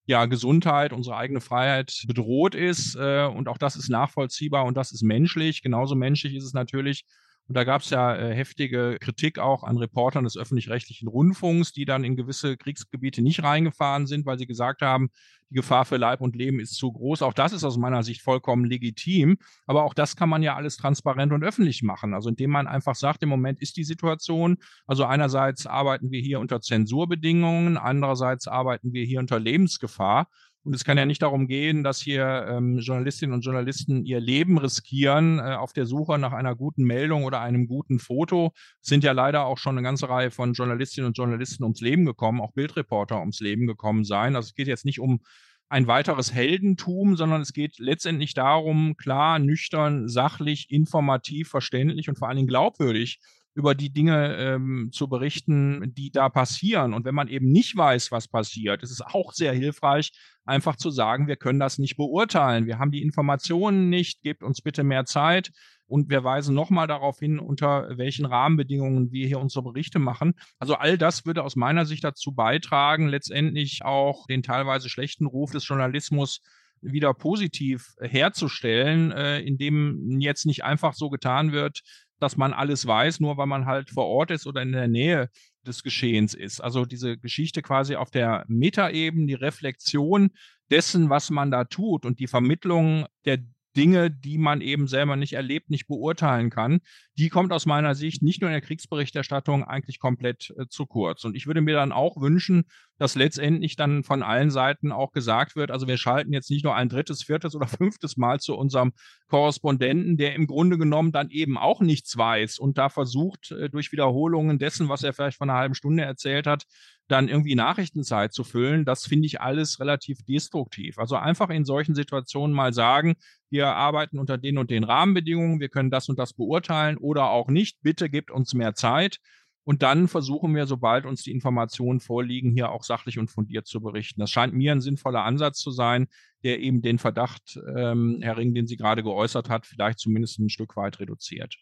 ja, 0.06 0.26
Gesundheit, 0.26 0.94
unsere 0.94 1.18
eigene 1.18 1.42
Freiheit 1.42 2.04
bedroht 2.08 2.56
ist. 2.56 2.96
Äh, 2.96 3.26
und 3.26 3.48
auch 3.48 3.58
das 3.58 3.76
ist 3.76 3.90
nachvollziehbar 3.90 4.66
und 4.66 4.78
das 4.78 4.92
ist 4.92 5.04
menschlich. 5.04 5.62
Genauso 5.62 5.96
menschlich 5.96 6.36
ist 6.36 6.44
es 6.46 6.54
natürlich, 6.54 7.06
und 7.48 7.56
da 7.56 7.64
gab 7.64 7.82
es 7.82 7.92
ja 7.92 8.16
äh, 8.16 8.34
heftige 8.34 8.98
Kritik 9.00 9.38
auch 9.38 9.64
an 9.64 9.78
Reportern 9.78 10.24
des 10.24 10.36
öffentlich-rechtlichen 10.36 11.08
Rundfunks, 11.08 11.74
die 11.74 11.86
dann 11.86 12.04
in 12.04 12.16
gewisse 12.16 12.58
Kriegsgebiete 12.58 13.22
nicht 13.22 13.44
reingefahren 13.44 14.08
sind, 14.08 14.25
weil 14.25 14.40
sie 14.40 14.48
gesagt 14.48 14.82
haben, 14.82 15.10
die 15.52 15.56
Gefahr 15.56 15.86
für 15.86 15.98
Leib 15.98 16.22
und 16.22 16.36
Leben 16.36 16.60
ist 16.60 16.74
zu 16.74 16.92
groß. 16.92 17.22
Auch 17.22 17.34
das 17.34 17.54
ist 17.54 17.64
aus 17.64 17.78
meiner 17.78 18.02
Sicht 18.02 18.24
vollkommen 18.24 18.66
legitim. 18.66 19.38
Aber 19.68 19.84
auch 19.84 19.94
das 19.94 20.16
kann 20.16 20.28
man 20.28 20.42
ja 20.42 20.56
alles 20.56 20.78
transparent 20.78 21.34
und 21.34 21.44
öffentlich 21.44 21.84
machen. 21.84 22.16
Also 22.16 22.30
indem 22.30 22.50
man 22.50 22.66
einfach 22.66 22.96
sagt, 22.96 23.22
im 23.22 23.30
Moment 23.30 23.62
ist 23.62 23.78
die 23.78 23.84
Situation. 23.84 24.58
Also 24.88 25.06
einerseits 25.06 25.68
arbeiten 25.68 26.10
wir 26.10 26.22
hier 26.22 26.40
unter 26.40 26.62
Zensurbedingungen, 26.62 27.78
andererseits 27.78 28.48
arbeiten 28.48 28.92
wir 28.94 29.06
hier 29.06 29.20
unter 29.20 29.40
Lebensgefahr. 29.40 30.30
Und 30.66 30.74
es 30.74 30.84
kann 30.84 30.98
ja 30.98 31.06
nicht 31.06 31.22
darum 31.22 31.48
gehen, 31.48 31.84
dass 31.84 32.02
hier 32.02 32.48
ähm, 32.50 32.80
Journalistinnen 32.80 33.36
und 33.36 33.46
Journalisten 33.46 34.04
ihr 34.04 34.20
Leben 34.20 34.58
riskieren 34.58 35.38
äh, 35.38 35.54
auf 35.54 35.74
der 35.74 35.86
Suche 35.86 36.18
nach 36.18 36.34
einer 36.34 36.56
guten 36.56 36.84
Meldung 36.84 37.24
oder 37.24 37.40
einem 37.40 37.68
guten 37.68 38.00
Foto. 38.00 38.52
Es 38.82 38.90
sind 38.90 39.04
ja 39.04 39.12
leider 39.12 39.46
auch 39.46 39.60
schon 39.60 39.78
eine 39.78 39.84
ganze 39.84 40.10
Reihe 40.10 40.32
von 40.32 40.54
Journalistinnen 40.54 41.08
und 41.08 41.18
Journalisten 41.18 41.64
ums 41.64 41.82
Leben 41.82 42.04
gekommen, 42.04 42.42
auch 42.42 42.52
Bildreporter 42.52 43.20
ums 43.20 43.42
Leben 43.42 43.68
gekommen 43.68 44.04
sein. 44.04 44.36
Also 44.36 44.48
es 44.48 44.56
geht 44.56 44.68
jetzt 44.68 44.86
nicht 44.86 45.00
um 45.00 45.22
ein 45.70 45.86
weiteres 45.86 46.34
Heldentum, 46.34 47.16
sondern 47.16 47.42
es 47.42 47.54
geht 47.54 47.78
letztendlich 47.78 48.34
darum, 48.34 48.98
klar, 48.98 49.38
nüchtern, 49.38 50.08
sachlich, 50.08 50.72
informativ, 50.72 51.50
verständlich 51.50 52.10
und 52.10 52.18
vor 52.18 52.28
allen 52.28 52.38
Dingen 52.38 52.48
glaubwürdig 52.48 53.20
über 53.56 53.74
die 53.74 53.92
Dinge 53.92 54.36
ähm, 54.36 54.90
zu 54.92 55.08
berichten, 55.08 55.94
die 55.96 56.12
da 56.12 56.28
passieren. 56.28 56.94
Und 56.94 57.06
wenn 57.06 57.16
man 57.16 57.30
eben 57.30 57.52
nicht 57.52 57.76
weiß, 57.76 58.12
was 58.12 58.28
passiert, 58.28 58.84
ist 58.84 58.92
es 58.92 59.02
auch 59.02 59.32
sehr 59.32 59.54
hilfreich, 59.54 60.12
einfach 60.44 60.76
zu 60.76 60.90
sagen, 60.92 61.28
wir 61.28 61.38
können 61.38 61.60
das 61.60 61.78
nicht 61.78 61.96
beurteilen. 61.96 62.68
Wir 62.68 62.80
haben 62.80 62.92
die 62.92 63.02
Informationen 63.02 63.90
nicht, 63.90 64.22
gebt 64.22 64.44
uns 64.44 64.62
bitte 64.62 64.84
mehr 64.84 65.06
Zeit. 65.06 65.52
Und 65.88 66.10
wir 66.10 66.24
weisen 66.24 66.54
nochmal 66.54 66.88
darauf 66.88 67.20
hin, 67.20 67.40
unter 67.40 67.88
welchen 67.98 68.26
Rahmenbedingungen 68.26 69.12
wir 69.12 69.28
hier 69.28 69.40
unsere 69.40 69.64
Berichte 69.64 70.00
machen. 70.00 70.34
Also 70.60 70.76
all 70.76 70.98
das 70.98 71.26
würde 71.26 71.44
aus 71.44 71.56
meiner 71.56 71.86
Sicht 71.86 72.04
dazu 72.04 72.34
beitragen, 72.34 73.08
letztendlich 73.08 73.86
auch 73.86 74.26
den 74.26 74.44
teilweise 74.44 74.90
schlechten 74.90 75.28
Ruf 75.28 75.52
des 75.52 75.68
Journalismus 75.68 76.42
wieder 76.82 77.14
positiv 77.14 77.96
herzustellen, 78.00 79.12
äh, 79.12 79.40
indem 79.40 80.20
jetzt 80.20 80.46
nicht 80.46 80.64
einfach 80.64 80.94
so 80.94 81.10
getan 81.10 81.52
wird, 81.52 81.82
dass 82.20 82.38
man 82.38 82.54
alles 82.54 82.86
weiß, 82.86 83.20
nur 83.20 83.38
weil 83.38 83.48
man 83.48 83.66
halt 83.66 83.90
vor 83.90 84.06
Ort 84.08 84.32
ist 84.32 84.48
oder 84.48 84.62
in 84.62 84.72
der 84.72 84.88
Nähe 84.88 85.30
des 85.66 85.84
Geschehens 85.84 86.34
ist. 86.34 86.62
Also 86.62 86.86
diese 86.86 87.18
Geschichte 87.18 87.62
quasi 87.62 87.96
auf 87.96 88.12
der 88.12 88.46
Metaebene, 88.48 89.26
die 89.26 89.34
Reflexion 89.34 90.32
dessen, 90.70 91.10
was 91.10 91.30
man 91.30 91.52
da 91.52 91.66
tut 91.66 92.06
und 92.06 92.20
die 92.20 92.28
Vermittlung 92.28 93.06
der 93.26 93.40
Dinge, 93.75 94.12
die 94.12 94.38
man 94.38 94.62
eben 94.62 94.88
selber 94.88 95.15
nicht 95.15 95.34
erlebt, 95.34 95.70
nicht 95.70 95.88
beurteilen 95.88 96.50
kann, 96.50 96.79
die 97.17 97.29
kommt 97.29 97.53
aus 97.53 97.65
meiner 97.65 97.96
Sicht 97.96 98.22
nicht 98.22 98.41
nur 98.41 98.50
in 98.50 98.53
der 98.53 98.62
Kriegsberichterstattung 98.62 99.63
eigentlich 99.63 100.00
komplett 100.00 100.53
äh, 100.58 100.67
zu 100.67 100.86
kurz. 100.86 101.24
Und 101.24 101.36
ich 101.36 101.48
würde 101.48 101.62
mir 101.62 101.75
dann 101.75 101.91
auch 101.91 102.20
wünschen, 102.20 102.65
dass 102.98 103.15
letztendlich 103.15 103.75
dann 103.75 104.03
von 104.03 104.24
allen 104.24 104.51
Seiten 104.51 104.91
auch 104.91 105.12
gesagt 105.12 105.55
wird, 105.55 105.72
also 105.72 105.88
wir 105.88 105.98
schalten 105.98 106.34
jetzt 106.34 106.50
nicht 106.50 106.63
nur 106.63 106.75
ein 106.75 106.89
drittes, 106.89 107.24
viertes 107.24 107.55
oder 107.55 107.67
fünftes 107.67 108.17
Mal 108.17 108.39
zu 108.39 108.55
unserem 108.55 108.94
Korrespondenten, 109.27 110.17
der 110.17 110.36
im 110.36 110.48
Grunde 110.48 110.77
genommen 110.77 111.12
dann 111.12 111.29
eben 111.29 111.58
auch 111.58 111.82
nichts 111.82 112.17
weiß 112.17 112.60
und 112.60 112.77
da 112.77 112.89
versucht, 112.89 113.51
äh, 113.51 113.70
durch 113.70 113.91
Wiederholungen 113.91 114.60
dessen, 114.60 114.89
was 114.89 115.03
er 115.03 115.13
vielleicht 115.13 115.38
vor 115.38 115.46
einer 115.46 115.60
halben 115.60 115.75
Stunde 115.75 116.03
erzählt 116.03 116.48
hat, 116.48 116.65
dann 117.08 117.28
irgendwie 117.28 117.56
Nachrichtenzeit 117.56 118.34
zu 118.34 118.44
füllen, 118.44 118.86
das 118.86 119.06
finde 119.06 119.28
ich 119.28 119.42
alles 119.42 119.80
relativ 119.80 120.24
destruktiv. 120.24 120.98
Also 120.98 121.16
einfach 121.16 121.50
in 121.50 121.66
solchen 121.66 121.96
Situationen 121.96 122.56
mal 122.56 122.74
sagen, 122.74 123.16
wir 123.50 123.68
arbeiten 123.68 124.18
unter 124.20 124.38
den 124.38 124.58
und 124.58 124.72
den 124.72 124.84
Rahmenbedingungen, 124.84 125.60
wir 125.60 125.70
können 125.70 125.92
das 125.92 126.10
und 126.10 126.18
das 126.18 126.34
beurteilen 126.34 126.98
oder 126.98 127.30
auch 127.30 127.48
nicht. 127.50 127.78
Bitte 127.82 128.10
gebt 128.10 128.32
uns 128.32 128.54
mehr 128.54 128.74
Zeit. 128.74 129.20
Und 129.68 129.82
dann 129.82 130.08
versuchen 130.08 130.54
wir, 130.56 130.68
sobald 130.68 131.06
uns 131.06 131.24
die 131.24 131.32
Informationen 131.32 132.00
vorliegen, 132.00 132.52
hier 132.52 132.70
auch 132.70 132.84
sachlich 132.84 133.18
und 133.18 133.32
fundiert 133.32 133.66
zu 133.66 133.82
berichten. 133.82 134.20
Das 134.20 134.30
scheint 134.30 134.54
mir 134.54 134.72
ein 134.72 134.82
sinnvoller 134.82 135.24
Ansatz 135.24 135.58
zu 135.58 135.72
sein, 135.72 136.08
der 136.44 136.60
eben 136.60 136.84
den 136.84 137.00
Verdacht, 137.00 137.60
ähm, 137.76 138.20
Herr 138.22 138.38
Ring, 138.38 138.54
den 138.54 138.68
Sie 138.68 138.78
gerade 138.78 139.02
geäußert 139.02 139.50
hat, 139.50 139.66
vielleicht 139.66 139.98
zumindest 139.98 140.40
ein 140.40 140.50
Stück 140.50 140.76
weit 140.78 141.00
reduziert. 141.00 141.56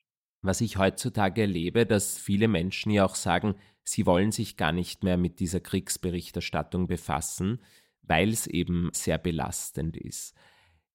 Was 0.43 0.59
ich 0.59 0.77
heutzutage 0.77 1.41
erlebe, 1.41 1.85
dass 1.85 2.17
viele 2.17 2.49
Menschen 2.49 2.91
ja 2.91 3.05
auch 3.05 3.15
sagen, 3.15 3.55
sie 3.85 4.05
wollen 4.05 4.33
sich 4.33 4.57
gar 4.57 4.73
nicht 4.73 5.01
mehr 5.01 5.15
mit 5.15 5.39
dieser 5.39 5.61
Kriegsberichterstattung 5.61 6.87
befassen, 6.87 7.61
weil 8.01 8.29
es 8.29 8.45
eben 8.45 8.89
sehr 8.91 9.17
belastend 9.17 9.95
ist. 9.95 10.35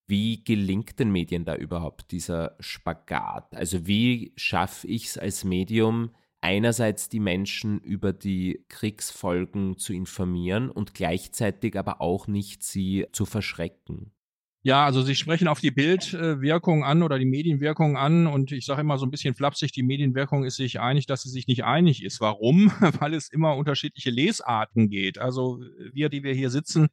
Wie 0.07 0.45
gelingt 0.45 0.99
den 0.99 1.11
Medien 1.11 1.47
da 1.47 1.57
überhaupt 1.57 2.13
dieser 2.13 2.57
Spagat? 2.61 3.55
Also 3.55 3.87
wie 3.87 4.35
schaffe 4.37 4.87
ich 4.87 5.07
es 5.07 5.19
als 5.19 5.45
Medium, 5.45 6.11
einerseits 6.43 7.09
die 7.09 7.21
Menschen 7.21 7.81
über 7.81 8.13
die 8.13 8.67
Kriegsfolgen 8.69 9.79
zu 9.79 9.95
informieren 9.95 10.71
und 10.71 10.93
gleichzeitig 10.93 11.79
aber 11.79 12.03
auch 12.03 12.27
nicht 12.27 12.63
sie 12.63 13.07
zu 13.13 13.25
verschrecken? 13.25 14.13
Ja, 14.63 14.85
also 14.85 15.03
Sie 15.03 15.15
sprechen 15.15 15.47
auf 15.47 15.61
die 15.61 15.71
Bildwirkung 15.71 16.85
an 16.85 17.03
oder 17.03 17.19
die 17.19 17.27
Medienwirkung 17.27 17.97
an 17.97 18.27
und 18.27 18.51
ich 18.51 18.67
sage 18.67 18.81
immer 18.81 18.99
so 18.99 19.07
ein 19.07 19.11
bisschen 19.11 19.35
flapsig, 19.35 19.73
die 19.73 19.85
Medienwirkung 19.85 20.45
ist 20.45 20.57
sich 20.57 20.81
einig, 20.81 21.07
dass 21.07 21.23
sie 21.23 21.31
sich 21.31 21.47
nicht 21.47 21.65
einig 21.65 22.03
ist. 22.03 22.21
Warum? 22.21 22.71
Weil 23.01 23.15
es 23.15 23.31
immer 23.31 23.57
unterschiedliche 23.57 24.11
Lesarten 24.11 24.91
geht. 24.91 25.19
Also 25.19 25.61
wir, 25.93 26.09
die 26.09 26.25
wir 26.25 26.35
hier 26.35 26.51
sitzen, 26.51 26.89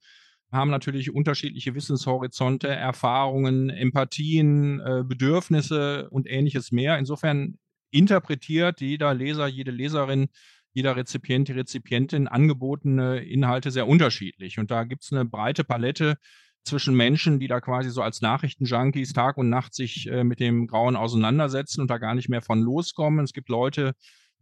haben 0.52 0.70
natürlich 0.70 1.12
unterschiedliche 1.14 1.74
Wissenshorizonte, 1.74 2.68
Erfahrungen, 2.68 3.70
Empathien, 3.70 4.80
äh, 4.80 5.04
Bedürfnisse 5.04 6.08
und 6.12 6.30
ähnliches 6.30 6.72
mehr. 6.72 7.00
Insofern 7.00 7.58
interpretiert 7.90 8.80
jeder 8.80 9.14
Leser, 9.14 9.48
jede 9.48 9.72
Leserin 9.72 10.28
jeder 10.76 10.98
Rezipient, 10.98 11.48
die 11.48 11.54
Rezipientin 11.54 12.28
angebotene 12.28 13.20
Inhalte 13.20 13.72
sehr 13.72 13.88
unterschiedlich. 13.88 14.60
Und 14.60 14.72
da 14.72 14.84
gibt 14.84 15.04
es 15.04 15.12
eine 15.14 15.24
breite 15.24 15.64
Palette 15.64 16.18
zwischen 16.66 16.96
Menschen, 16.96 17.40
die 17.40 17.48
da 17.48 17.62
quasi 17.62 17.90
so 17.90 18.02
als 18.02 18.22
Nachrichtenjunkies 18.22 19.14
Tag 19.14 19.38
und 19.38 19.50
Nacht 19.50 19.74
sich 19.74 20.08
äh, 20.08 20.24
mit 20.24 20.40
dem 20.40 20.68
Grauen 20.68 20.96
auseinandersetzen 20.96 21.82
und 21.82 21.90
da 21.90 21.98
gar 21.98 22.16
nicht 22.16 22.30
mehr 22.30 22.42
von 22.42 22.62
loskommen. 22.62 23.24
Es 23.24 23.34
gibt 23.34 23.50
Leute, 23.50 23.94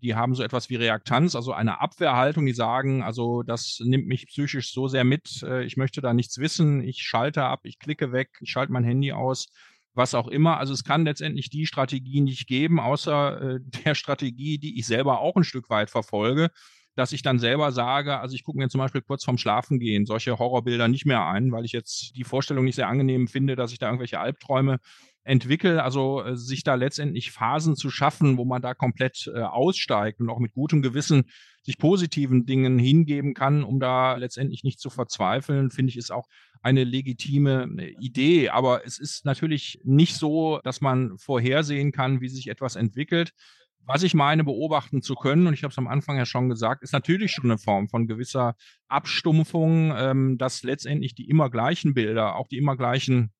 die 0.01 0.15
haben 0.15 0.36
so 0.36 0.44
etwas 0.44 0.70
wie 0.70 0.75
Reaktanz, 0.75 1.36
also 1.36 1.53
eine 1.53 1.82
Abwehrhaltung, 1.82 2.46
die 2.46 2.53
sagen, 2.53 3.03
also 3.03 3.44
das 3.44 3.80
nimmt 3.84 4.08
mich 4.08 4.27
psychisch 4.27 4.74
so 4.74 4.88
sehr 4.88 5.03
mit, 5.03 5.44
äh, 5.44 5.63
ich 5.63 5.77
möchte 5.77 6.01
da 6.01 6.13
nichts 6.13 6.38
wissen, 6.38 6.82
ich 6.82 7.01
schalte 7.01 7.44
ab, 7.44 7.62
ich 7.63 7.80
klicke 7.80 8.12
weg, 8.12 8.30
ich 8.42 8.51
schalte 8.51 8.74
mein 8.74 8.84
Handy 8.84 9.12
aus. 9.12 9.48
was 9.96 10.15
auch 10.15 10.27
immer. 10.27 10.58
Also 10.58 10.74
es 10.74 10.84
kann 10.84 11.06
letztendlich 11.06 11.51
die 11.51 11.68
Strategie 11.68 12.22
nicht 12.22 12.48
geben, 12.48 12.80
außer 12.80 13.42
äh, 13.42 13.60
der 13.86 13.96
Strategie, 13.96 14.58
die 14.58 14.80
ich 14.80 14.88
selber 14.88 15.20
auch 15.20 15.36
ein 15.36 15.44
Stück 15.44 15.70
weit 15.70 15.89
verfolge, 15.92 16.50
dass 16.95 17.12
ich 17.12 17.21
dann 17.21 17.39
selber 17.39 17.71
sage, 17.71 18.19
also 18.19 18.35
ich 18.35 18.43
gucke 18.43 18.57
mir 18.57 18.69
zum 18.69 18.79
Beispiel 18.79 19.01
kurz 19.01 19.23
vorm 19.23 19.38
Schlafengehen 19.38 20.05
solche 20.05 20.38
Horrorbilder 20.38 20.88
nicht 20.88 21.05
mehr 21.05 21.25
ein, 21.25 21.51
weil 21.51 21.65
ich 21.65 21.71
jetzt 21.71 22.15
die 22.15 22.23
Vorstellung 22.23 22.65
nicht 22.65 22.75
sehr 22.75 22.88
angenehm 22.88 23.27
finde, 23.27 23.55
dass 23.55 23.71
ich 23.71 23.79
da 23.79 23.88
irgendwelche 23.88 24.19
Albträume 24.19 24.79
entwickle, 25.23 25.83
also 25.83 26.23
äh, 26.23 26.35
sich 26.35 26.63
da 26.63 26.75
letztendlich 26.75 27.31
Phasen 27.31 27.75
zu 27.75 27.89
schaffen, 27.89 28.38
wo 28.38 28.45
man 28.45 28.62
da 28.62 28.73
komplett 28.73 29.31
äh, 29.33 29.39
aussteigt 29.39 30.19
und 30.19 30.29
auch 30.29 30.39
mit 30.39 30.53
gutem 30.53 30.81
Gewissen 30.81 31.23
sich 31.62 31.77
positiven 31.77 32.45
Dingen 32.45 32.77
hingeben 32.77 33.33
kann, 33.33 33.63
um 33.63 33.79
da 33.79 34.15
letztendlich 34.17 34.63
nicht 34.63 34.79
zu 34.79 34.89
verzweifeln, 34.89 35.71
finde 35.71 35.91
ich, 35.91 35.97
ist 35.97 36.12
auch 36.12 36.27
eine 36.62 36.83
legitime 36.83 37.69
äh, 37.77 37.95
Idee. 38.00 38.50
Aber 38.50 38.85
es 38.85 39.00
ist 39.00 39.25
natürlich 39.25 39.79
nicht 39.83 40.15
so, 40.15 40.59
dass 40.63 40.81
man 40.81 41.17
vorhersehen 41.17 41.91
kann, 41.91 42.21
wie 42.21 42.29
sich 42.29 42.50
etwas 42.50 42.75
entwickelt. 42.75 43.31
Was 43.85 44.03
ich 44.03 44.13
meine, 44.13 44.43
beobachten 44.43 45.01
zu 45.01 45.15
können, 45.15 45.45
und 45.47 45.53
ich 45.53 45.63
habe 45.63 45.71
es 45.71 45.77
am 45.77 45.87
Anfang 45.87 46.17
ja 46.17 46.25
schon 46.25 46.47
gesagt, 46.47 46.83
ist 46.83 46.93
natürlich 46.93 47.31
schon 47.31 47.45
eine 47.45 47.57
Form 47.57 47.89
von 47.89 48.07
gewisser 48.07 48.55
Abstumpfung, 48.87 49.93
ähm, 49.95 50.37
dass 50.37 50.63
letztendlich 50.63 51.15
die 51.15 51.29
immer 51.29 51.49
gleichen 51.49 51.93
Bilder, 51.93 52.35
auch 52.35 52.47
die 52.47 52.57
immer 52.57 52.77
gleichen 52.77 53.33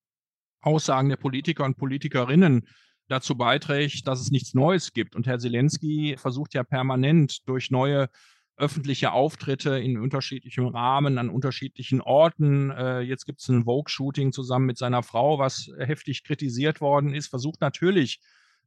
Aussagen 0.62 1.10
der 1.10 1.18
Politiker 1.18 1.64
und 1.64 1.78
Politikerinnen 1.78 2.68
dazu 3.08 3.36
beiträgt, 3.36 4.08
dass 4.08 4.20
es 4.20 4.32
nichts 4.32 4.54
Neues 4.54 4.94
gibt. 4.94 5.16
Und 5.16 5.28
Herr 5.28 5.40
Zelensky 5.40 6.16
versucht 6.18 6.54
ja 6.54 6.64
permanent 6.64 7.48
durch 7.48 7.72
neue 7.72 8.10
öffentliche 8.56 9.12
Auftritte 9.12 9.80
in 9.80 9.98
unterschiedlichen 9.98 10.68
Rahmen, 10.68 11.18
an 11.18 11.30
unterschiedlichen 11.30 12.02
Orten. 12.02 12.70
Äh, 12.70 13.00
jetzt 13.00 13.26
gibt 13.26 13.42
es 13.42 13.48
ein 13.48 13.64
Vogue-Shooting 13.64 14.32
zusammen 14.32 14.66
mit 14.66 14.78
seiner 14.78 15.04
Frau, 15.04 15.40
was 15.40 15.72
heftig 15.80 16.24
kritisiert 16.24 16.80
worden 16.80 17.14
ist, 17.14 17.28
versucht 17.28 17.62
natürlich 17.62 18.20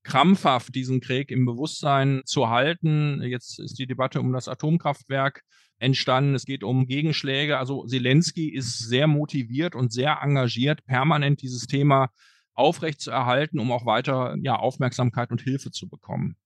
krampfhaft 0.07 0.75
diesen 0.75 1.01
Krieg 1.01 1.33
im 1.33 1.45
Bewusstsein 1.45 2.23
zu 2.25 2.49
halten. 2.49 3.21
Jetzt 3.23 3.59
ist 3.59 3.79
die 3.79 3.87
Debatte 3.87 4.21
um 4.21 4.33
das 4.33 4.47
Atomkraftwerk 4.47 5.43
entstanden. 5.79 6.35
Es 6.35 6.45
geht 6.47 6.63
um 6.63 6.87
Gegenschläge. 6.87 7.59
Also 7.59 7.85
Zelensky 7.87 8.49
ist 8.49 8.79
sehr 8.79 9.09
motiviert 9.09 9.75
und 9.75 9.93
sehr 9.93 10.21
engagiert, 10.23 10.85
permanent 10.87 11.43
dieses 11.43 11.67
Thema 11.67 12.11
aufrechtzuerhalten, 12.55 13.59
um 13.59 13.73
auch 13.73 13.85
weiter 13.85 14.37
ja, 14.41 14.57
Aufmerksamkeit 14.57 15.33
und 15.33 15.43
Hilfe 15.43 15.73
zu 15.73 15.89
bekommen. 15.89 16.37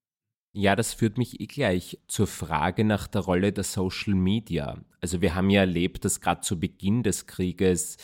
Ja, 0.52 0.74
das 0.74 0.94
führt 0.94 1.16
mich 1.16 1.40
eh 1.40 1.46
gleich 1.46 1.98
zur 2.08 2.26
Frage 2.26 2.82
nach 2.84 3.06
der 3.06 3.20
Rolle 3.20 3.52
der 3.52 3.62
Social 3.62 4.14
Media. 4.14 4.82
Also 5.00 5.20
wir 5.20 5.36
haben 5.36 5.48
ja 5.48 5.60
erlebt, 5.60 6.04
dass 6.04 6.20
gerade 6.20 6.40
zu 6.40 6.58
Beginn 6.58 7.04
des 7.04 7.26
Krieges 7.26 7.98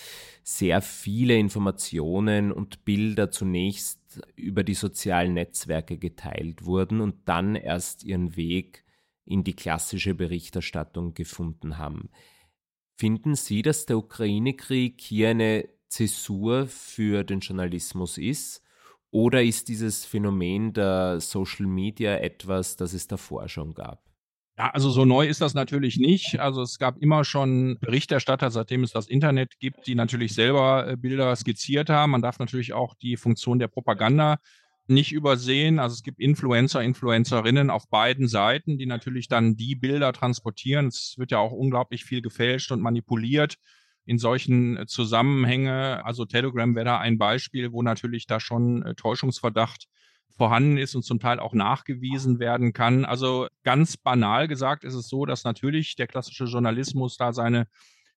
sehr 0.45 0.81
viele 0.81 1.37
Informationen 1.37 2.53
und 2.53 2.85
Bilder 2.85 3.33
zunächst 3.33 4.01
über 4.37 4.63
die 4.63 4.75
sozialen 4.75 5.35
Netzwerke 5.35 5.99
geteilt 5.99 6.65
wurden 6.65 7.01
und 7.01 7.17
dann 7.29 7.57
erst 7.57 8.05
ihren 8.05 8.37
Weg 8.37 8.85
in 9.25 9.43
die 9.43 9.55
klassische 9.57 10.15
Berichterstattung 10.15 11.15
gefunden 11.15 11.79
haben. 11.79 12.11
Finden 12.95 13.35
Sie, 13.35 13.63
dass 13.63 13.87
der 13.87 13.99
Ukraine-Krieg 13.99 15.01
hier 15.01 15.31
eine 15.31 15.69
Zäsur 15.89 16.69
für 16.69 17.25
den 17.25 17.41
Journalismus 17.41 18.19
ist? 18.19 18.63
Oder 19.17 19.43
ist 19.43 19.69
dieses 19.69 20.05
Phänomen 20.05 20.75
der 20.75 21.23
Social 21.23 21.65
Media 21.65 22.19
etwas, 22.19 22.77
das 22.77 22.93
es 22.93 23.09
davor 23.09 23.49
schon 23.49 23.73
gab? 23.73 24.05
Ja, 24.59 24.69
also 24.73 24.91
so 24.91 25.07
neu 25.07 25.27
ist 25.27 25.41
das 25.41 25.55
natürlich 25.55 25.97
nicht. 25.97 26.39
Also 26.39 26.61
es 26.61 26.79
gab 26.79 26.99
immer 26.99 27.25
schon 27.25 27.79
Berichterstatter, 27.81 28.51
seitdem 28.51 28.85
es 28.85 28.93
das 28.93 29.07
Internet 29.09 29.59
gibt, 29.59 29.87
die 29.87 29.95
natürlich 29.95 30.35
selber 30.35 30.87
äh, 30.87 30.97
Bilder 30.99 31.35
skizziert 31.35 31.89
haben. 31.89 32.11
Man 32.11 32.21
darf 32.21 32.39
natürlich 32.39 32.75
auch 32.75 32.95
die 32.95 33.17
Funktion 33.17 33.59
der 33.59 33.69
Propaganda 33.69 34.37
nicht 34.87 35.13
übersehen. 35.13 35.79
Also 35.79 35.95
es 35.95 36.03
gibt 36.03 36.21
Influencer, 36.21 36.83
Influencerinnen 36.83 37.71
auf 37.71 37.89
beiden 37.89 38.29
Seiten, 38.29 38.77
die 38.77 38.85
natürlich 38.85 39.29
dann 39.29 39.57
die 39.57 39.77
Bilder 39.77 40.13
transportieren. 40.13 40.89
Es 40.89 41.15
wird 41.17 41.31
ja 41.31 41.39
auch 41.39 41.53
unglaublich 41.53 42.05
viel 42.05 42.21
gefälscht 42.21 42.71
und 42.71 42.83
manipuliert 42.83 43.57
in 44.07 44.19
solchen 44.19 44.77
äh, 44.79 44.87
Zusammenhänge. 44.87 46.05
Also 46.05 46.25
Telegram 46.25 46.75
wäre 46.75 46.87
da 46.87 46.99
ein 46.99 47.19
Beispiel, 47.19 47.73
wo 47.73 47.83
natürlich 47.83 48.27
da 48.27 48.41
schon 48.41 48.83
äh, 48.83 48.95
Täuschungsverdacht 48.95 49.89
vorhanden 50.37 50.79
ist 50.79 50.95
und 50.95 51.03
zum 51.03 51.19
Teil 51.19 51.41
auch 51.41 51.55
nachgewiesen 51.55 52.39
werden 52.39 52.73
kann. 52.73 53.05
Also 53.05 53.49
ganz 53.65 53.97
banal 53.97 54.49
gesagt 54.49 54.85
ist 54.85 54.95
es 54.95 55.09
so, 55.09 55.25
dass 55.27 55.45
natürlich 55.45 55.97
der 55.97 56.07
klassische 56.07 56.45
Journalismus 56.45 57.17
da 57.17 57.33
seine 57.33 57.67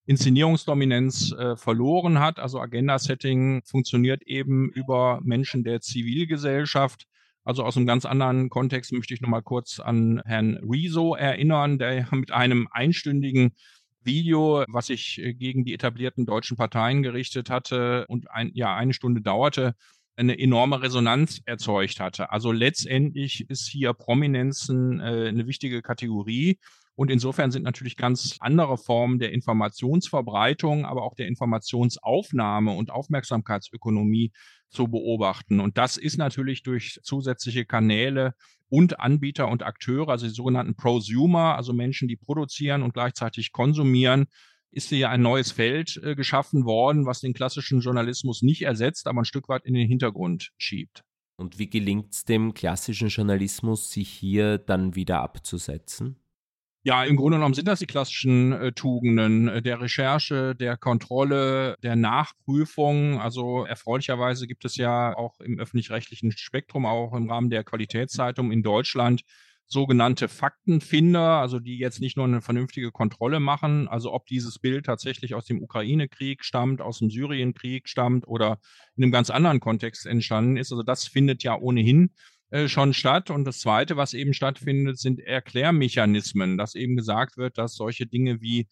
Inszenierungsdominanz 0.05 1.33
äh, 1.33 1.55
verloren 1.55 2.19
hat. 2.19 2.39
Also 2.39 2.59
Agenda-Setting 2.59 3.61
funktioniert 3.63 4.23
eben 4.23 4.69
über 4.69 5.19
Menschen 5.23 5.63
der 5.63 5.81
Zivilgesellschaft. 5.81 7.05
Also 7.43 7.63
aus 7.63 7.77
einem 7.77 7.85
ganz 7.87 8.05
anderen 8.05 8.49
Kontext 8.49 8.91
möchte 8.91 9.13
ich 9.13 9.21
nochmal 9.21 9.41
kurz 9.43 9.79
an 9.79 10.21
Herrn 10.25 10.59
Rezo 10.61 11.15
erinnern, 11.15 11.79
der 11.79 12.07
mit 12.11 12.31
einem 12.31 12.67
einstündigen 12.71 13.53
Video, 14.03 14.63
was 14.67 14.87
sich 14.87 15.19
äh, 15.19 15.33
gegen 15.33 15.65
die 15.65 15.73
etablierten 15.73 16.25
deutschen 16.25 16.57
Parteien 16.57 17.03
gerichtet 17.03 17.49
hatte 17.49 18.05
und 18.07 18.29
ein, 18.31 18.51
ja, 18.53 18.75
eine 18.75 18.93
Stunde 18.93 19.21
dauerte, 19.21 19.75
eine 20.15 20.37
enorme 20.37 20.81
Resonanz 20.81 21.39
erzeugt 21.45 21.99
hatte. 21.99 22.31
Also 22.31 22.51
letztendlich 22.51 23.49
ist 23.49 23.67
hier 23.67 23.93
Prominenzen 23.93 24.99
äh, 24.99 25.29
eine 25.29 25.47
wichtige 25.47 25.81
Kategorie. 25.81 26.59
Und 26.99 27.09
insofern 27.09 27.49
sind 27.49 27.63
natürlich 27.63 27.95
ganz 27.95 28.35
andere 28.41 28.77
Formen 28.77 29.19
der 29.19 29.31
Informationsverbreitung, 29.31 30.83
aber 30.83 31.03
auch 31.03 31.15
der 31.15 31.29
Informationsaufnahme 31.29 32.73
und 32.73 32.91
Aufmerksamkeitsökonomie 32.91 34.33
zu 34.67 34.89
beobachten. 34.89 35.61
Und 35.61 35.77
das 35.77 35.95
ist 35.95 36.17
natürlich 36.17 36.61
durch 36.61 36.99
zusätzliche 37.01 37.63
Kanäle 37.63 38.33
und 38.67 38.99
Anbieter 38.99 39.47
und 39.47 39.63
Akteure, 39.63 40.09
also 40.09 40.27
die 40.27 40.33
sogenannten 40.33 40.75
Prosumer, 40.75 41.55
also 41.55 41.71
Menschen, 41.71 42.09
die 42.09 42.17
produzieren 42.17 42.83
und 42.83 42.93
gleichzeitig 42.93 43.53
konsumieren, 43.53 44.25
ist 44.69 44.89
hier 44.89 45.09
ein 45.09 45.21
neues 45.21 45.53
Feld 45.53 46.01
äh, 46.03 46.15
geschaffen 46.15 46.65
worden, 46.65 47.05
was 47.05 47.21
den 47.21 47.33
klassischen 47.33 47.79
Journalismus 47.79 48.41
nicht 48.41 48.63
ersetzt, 48.63 49.07
aber 49.07 49.21
ein 49.21 49.25
Stück 49.25 49.47
weit 49.47 49.63
in 49.63 49.73
den 49.73 49.87
Hintergrund 49.87 50.51
schiebt. 50.57 51.05
Und 51.37 51.59
wie 51.59 51.69
gelingt 51.69 52.13
es 52.13 52.25
dem 52.25 52.53
klassischen 52.53 53.07
Journalismus, 53.07 53.89
sich 53.89 54.09
hier 54.09 54.57
dann 54.57 54.95
wieder 54.95 55.21
abzusetzen? 55.21 56.17
Ja, 56.83 57.03
im 57.03 57.17
Grunde 57.17 57.37
genommen 57.37 57.53
sind 57.53 57.67
das 57.67 57.79
die 57.79 57.87
klassischen 57.87 58.53
äh, 58.53 58.71
Tugenden 58.71 59.49
äh, 59.49 59.61
der 59.61 59.81
Recherche, 59.81 60.55
der 60.55 60.77
Kontrolle, 60.77 61.75
der 61.83 61.97
Nachprüfung. 61.97 63.19
Also 63.19 63.65
erfreulicherweise 63.65 64.47
gibt 64.47 64.63
es 64.63 64.77
ja 64.77 65.13
auch 65.17 65.41
im 65.41 65.59
öffentlich-rechtlichen 65.59 66.31
Spektrum, 66.31 66.85
auch 66.85 67.13
im 67.13 67.29
Rahmen 67.29 67.49
der 67.49 67.65
Qualitätszeitung 67.65 68.53
in 68.53 68.63
Deutschland, 68.63 69.23
sogenannte 69.67 70.29
Faktenfinder, 70.29 71.41
also 71.41 71.59
die 71.59 71.77
jetzt 71.77 71.99
nicht 71.99 72.15
nur 72.15 72.25
eine 72.25 72.41
vernünftige 72.41 72.91
Kontrolle 72.91 73.41
machen, 73.41 73.89
also 73.89 74.13
ob 74.13 74.25
dieses 74.27 74.57
Bild 74.57 74.85
tatsächlich 74.85 75.35
aus 75.35 75.45
dem 75.45 75.61
Ukraine-Krieg 75.61 76.45
stammt, 76.45 76.81
aus 76.81 76.99
dem 76.99 77.09
Syrien-Krieg 77.09 77.89
stammt 77.89 78.25
oder 78.25 78.57
in 78.95 79.03
einem 79.03 79.11
ganz 79.11 79.29
anderen 79.29 79.59
Kontext 79.59 80.05
entstanden 80.05 80.55
ist. 80.55 80.71
Also 80.71 80.83
das 80.83 81.07
findet 81.07 81.43
ja 81.43 81.55
ohnehin 81.57 82.11
äh, 82.51 82.67
schon 82.67 82.93
statt. 82.93 83.29
Und 83.29 83.45
das 83.45 83.59
Zweite, 83.59 83.97
was 83.97 84.13
eben 84.13 84.33
stattfindet, 84.33 84.99
sind 84.99 85.19
Erklärmechanismen, 85.19 86.57
dass 86.57 86.75
eben 86.75 86.95
gesagt 86.95 87.37
wird, 87.37 87.57
dass 87.57 87.75
solche 87.75 88.05
Dinge 88.05 88.41
wie 88.41 88.67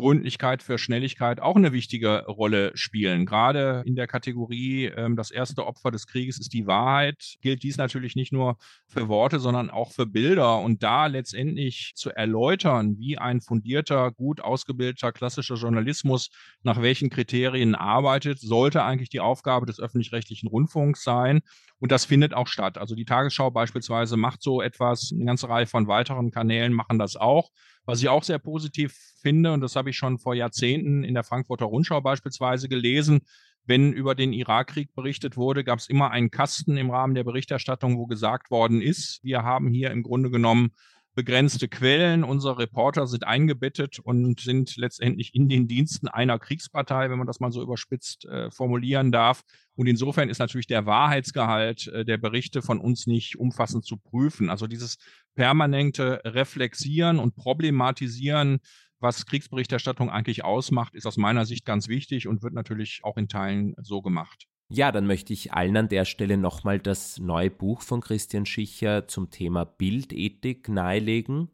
Gründlichkeit 0.00 0.62
für 0.62 0.78
Schnelligkeit 0.78 1.40
auch 1.40 1.56
eine 1.56 1.72
wichtige 1.72 2.24
Rolle 2.26 2.72
spielen. 2.74 3.26
Gerade 3.26 3.82
in 3.86 3.94
der 3.94 4.06
Kategorie, 4.06 4.86
ähm, 4.86 5.14
das 5.14 5.30
erste 5.30 5.66
Opfer 5.66 5.90
des 5.90 6.06
Krieges 6.06 6.40
ist 6.40 6.52
die 6.52 6.66
Wahrheit, 6.66 7.36
gilt 7.42 7.62
dies 7.62 7.76
natürlich 7.76 8.16
nicht 8.16 8.32
nur 8.32 8.56
für 8.88 9.08
Worte, 9.08 9.38
sondern 9.38 9.70
auch 9.70 9.92
für 9.92 10.06
Bilder. 10.06 10.58
Und 10.58 10.82
da 10.82 11.06
letztendlich 11.06 11.92
zu 11.94 12.10
erläutern, 12.10 12.96
wie 12.98 13.18
ein 13.18 13.40
fundierter, 13.40 14.10
gut 14.10 14.40
ausgebildeter 14.40 15.12
klassischer 15.12 15.56
Journalismus 15.56 16.30
nach 16.62 16.80
welchen 16.80 17.10
Kriterien 17.10 17.74
arbeitet, 17.74 18.40
sollte 18.40 18.82
eigentlich 18.82 19.10
die 19.10 19.20
Aufgabe 19.20 19.66
des 19.66 19.78
öffentlich-rechtlichen 19.78 20.48
Rundfunks 20.48 21.04
sein. 21.04 21.40
Und 21.80 21.90
das 21.90 22.04
findet 22.04 22.34
auch 22.34 22.46
statt. 22.46 22.78
Also 22.78 22.94
die 22.94 23.06
Tagesschau 23.06 23.50
beispielsweise 23.50 24.16
macht 24.16 24.42
so 24.42 24.60
etwas, 24.62 25.10
eine 25.12 25.24
ganze 25.24 25.48
Reihe 25.48 25.66
von 25.66 25.88
weiteren 25.88 26.30
Kanälen 26.30 26.72
machen 26.72 26.98
das 26.98 27.16
auch. 27.16 27.50
Was 27.86 28.00
ich 28.00 28.08
auch 28.08 28.22
sehr 28.22 28.38
positiv 28.38 28.94
finde, 29.20 29.52
und 29.52 29.62
das 29.62 29.76
habe 29.76 29.90
ich 29.90 29.96
schon 29.96 30.18
vor 30.18 30.34
Jahrzehnten 30.34 31.02
in 31.02 31.14
der 31.14 31.24
Frankfurter 31.24 31.64
Rundschau 31.64 32.00
beispielsweise 32.02 32.68
gelesen, 32.68 33.20
wenn 33.64 33.92
über 33.92 34.14
den 34.14 34.32
Irakkrieg 34.32 34.94
berichtet 34.94 35.36
wurde, 35.36 35.64
gab 35.64 35.78
es 35.78 35.88
immer 35.88 36.10
einen 36.10 36.30
Kasten 36.30 36.76
im 36.76 36.90
Rahmen 36.90 37.14
der 37.14 37.24
Berichterstattung, 37.24 37.98
wo 37.98 38.06
gesagt 38.06 38.50
worden 38.50 38.82
ist, 38.82 39.20
wir 39.22 39.42
haben 39.42 39.68
hier 39.68 39.90
im 39.90 40.02
Grunde 40.02 40.30
genommen 40.30 40.72
begrenzte 41.14 41.68
Quellen. 41.68 42.24
Unsere 42.24 42.58
Reporter 42.58 43.06
sind 43.06 43.26
eingebettet 43.26 43.98
und 43.98 44.40
sind 44.40 44.76
letztendlich 44.76 45.34
in 45.34 45.48
den 45.48 45.66
Diensten 45.68 46.08
einer 46.08 46.38
Kriegspartei, 46.38 47.10
wenn 47.10 47.18
man 47.18 47.26
das 47.26 47.40
mal 47.40 47.52
so 47.52 47.62
überspitzt 47.62 48.24
äh, 48.26 48.50
formulieren 48.50 49.12
darf. 49.12 49.42
Und 49.74 49.86
insofern 49.86 50.28
ist 50.28 50.38
natürlich 50.38 50.66
der 50.66 50.86
Wahrheitsgehalt 50.86 51.88
äh, 51.88 52.04
der 52.04 52.18
Berichte 52.18 52.62
von 52.62 52.78
uns 52.78 53.06
nicht 53.06 53.38
umfassend 53.38 53.84
zu 53.84 53.96
prüfen. 53.96 54.50
Also 54.50 54.66
dieses 54.66 54.98
permanente 55.34 56.20
Reflexieren 56.24 57.18
und 57.18 57.34
Problematisieren, 57.34 58.58
was 58.98 59.26
Kriegsberichterstattung 59.26 60.10
eigentlich 60.10 60.44
ausmacht, 60.44 60.94
ist 60.94 61.06
aus 61.06 61.16
meiner 61.16 61.46
Sicht 61.46 61.64
ganz 61.64 61.88
wichtig 61.88 62.28
und 62.28 62.42
wird 62.42 62.52
natürlich 62.52 63.00
auch 63.02 63.16
in 63.16 63.28
Teilen 63.28 63.74
so 63.80 64.02
gemacht. 64.02 64.46
Ja, 64.72 64.92
dann 64.92 65.04
möchte 65.04 65.32
ich 65.32 65.52
allen 65.52 65.76
an 65.76 65.88
der 65.88 66.04
Stelle 66.04 66.36
nochmal 66.36 66.78
das 66.78 67.18
neue 67.18 67.50
Buch 67.50 67.82
von 67.82 68.00
Christian 68.00 68.46
Schicher 68.46 69.08
zum 69.08 69.28
Thema 69.28 69.64
Bildethik 69.64 70.68
nahelegen 70.68 71.50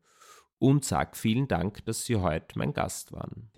und 0.59 0.85
sage 0.85 1.12
vielen 1.14 1.48
Dank, 1.48 1.83
dass 1.87 2.05
Sie 2.05 2.16
heute 2.16 2.59
mein 2.59 2.74
Gast 2.74 3.12
waren. 3.12 3.50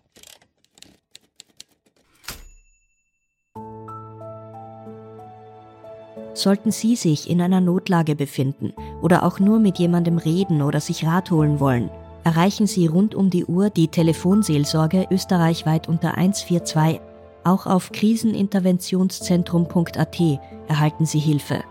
Sollten 6.34 6.70
Sie 6.70 6.94
sich 6.94 7.28
in 7.28 7.42
einer 7.42 7.60
Notlage 7.60 8.14
befinden 8.14 8.72
oder 9.02 9.24
auch 9.24 9.40
nur 9.40 9.58
mit 9.58 9.80
jemandem 9.80 10.18
reden 10.18 10.62
oder 10.62 10.78
sich 10.78 11.04
Rat 11.04 11.32
holen 11.32 11.58
wollen, 11.58 11.90
erreichen 12.22 12.68
Sie 12.68 12.86
rund 12.86 13.16
um 13.16 13.28
die 13.28 13.44
Uhr 13.44 13.70
die 13.70 13.88
Telefonseelsorge 13.88 15.08
österreichweit 15.10 15.88
unter 15.88 16.16
142. 16.16 17.00
Auch 17.48 17.64
auf 17.64 17.92
kriseninterventionszentrum.at 17.92 20.20
erhalten 20.68 21.06
Sie 21.06 21.18
Hilfe. 21.18 21.64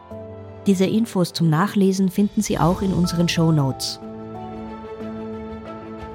Diese 0.65 0.85
Infos 0.85 1.33
zum 1.33 1.51
Nachlesen 1.51 2.09
finden 2.09 2.41
Sie 2.41 2.57
auch 2.57 2.81
in 2.81 2.93
unseren 2.93 3.29
Show 3.29 3.51
Notes. 3.51 3.99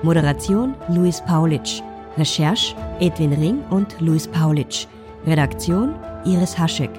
Moderation 0.03 0.75
Luis 0.88 1.22
Paulitsch. 1.25 1.81
Recherche 2.18 2.75
Edwin 2.98 3.35
Ring 3.35 3.61
und 3.70 4.01
Luis 4.01 4.27
Paulitsch. 4.27 4.88
Redaktion 5.29 5.94
Iris 6.25 6.59
Haschek. 6.59 6.90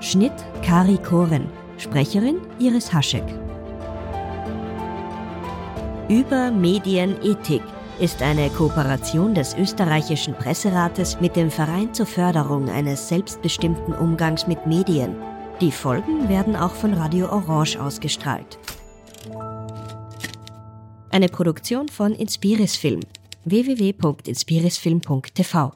Schnitt 0.00 0.32
Kari 0.62 0.98
Koren. 0.98 1.46
Sprecherin 1.76 2.38
Iris 2.58 2.92
Haschek. 2.92 3.22
Über 6.08 6.50
Medienethik 6.50 7.62
ist 8.00 8.22
eine 8.22 8.48
Kooperation 8.50 9.34
des 9.34 9.56
österreichischen 9.56 10.34
Presserates 10.34 11.20
mit 11.20 11.34
dem 11.34 11.50
Verein 11.50 11.92
zur 11.92 12.06
Förderung 12.06 12.70
eines 12.70 13.08
selbstbestimmten 13.08 13.92
Umgangs 13.92 14.46
mit 14.46 14.66
Medien. 14.66 15.16
Die 15.60 15.72
Folgen 15.72 16.28
werden 16.28 16.54
auch 16.54 16.74
von 16.74 16.94
Radio 16.94 17.26
Orange 17.26 17.76
ausgestrahlt. 17.76 18.60
Eine 21.10 21.28
Produktion 21.28 21.88
von 21.88 22.12
Inspiris 22.12 22.76
Film 22.76 23.00
www.inspirisfilm.tv 23.44 25.72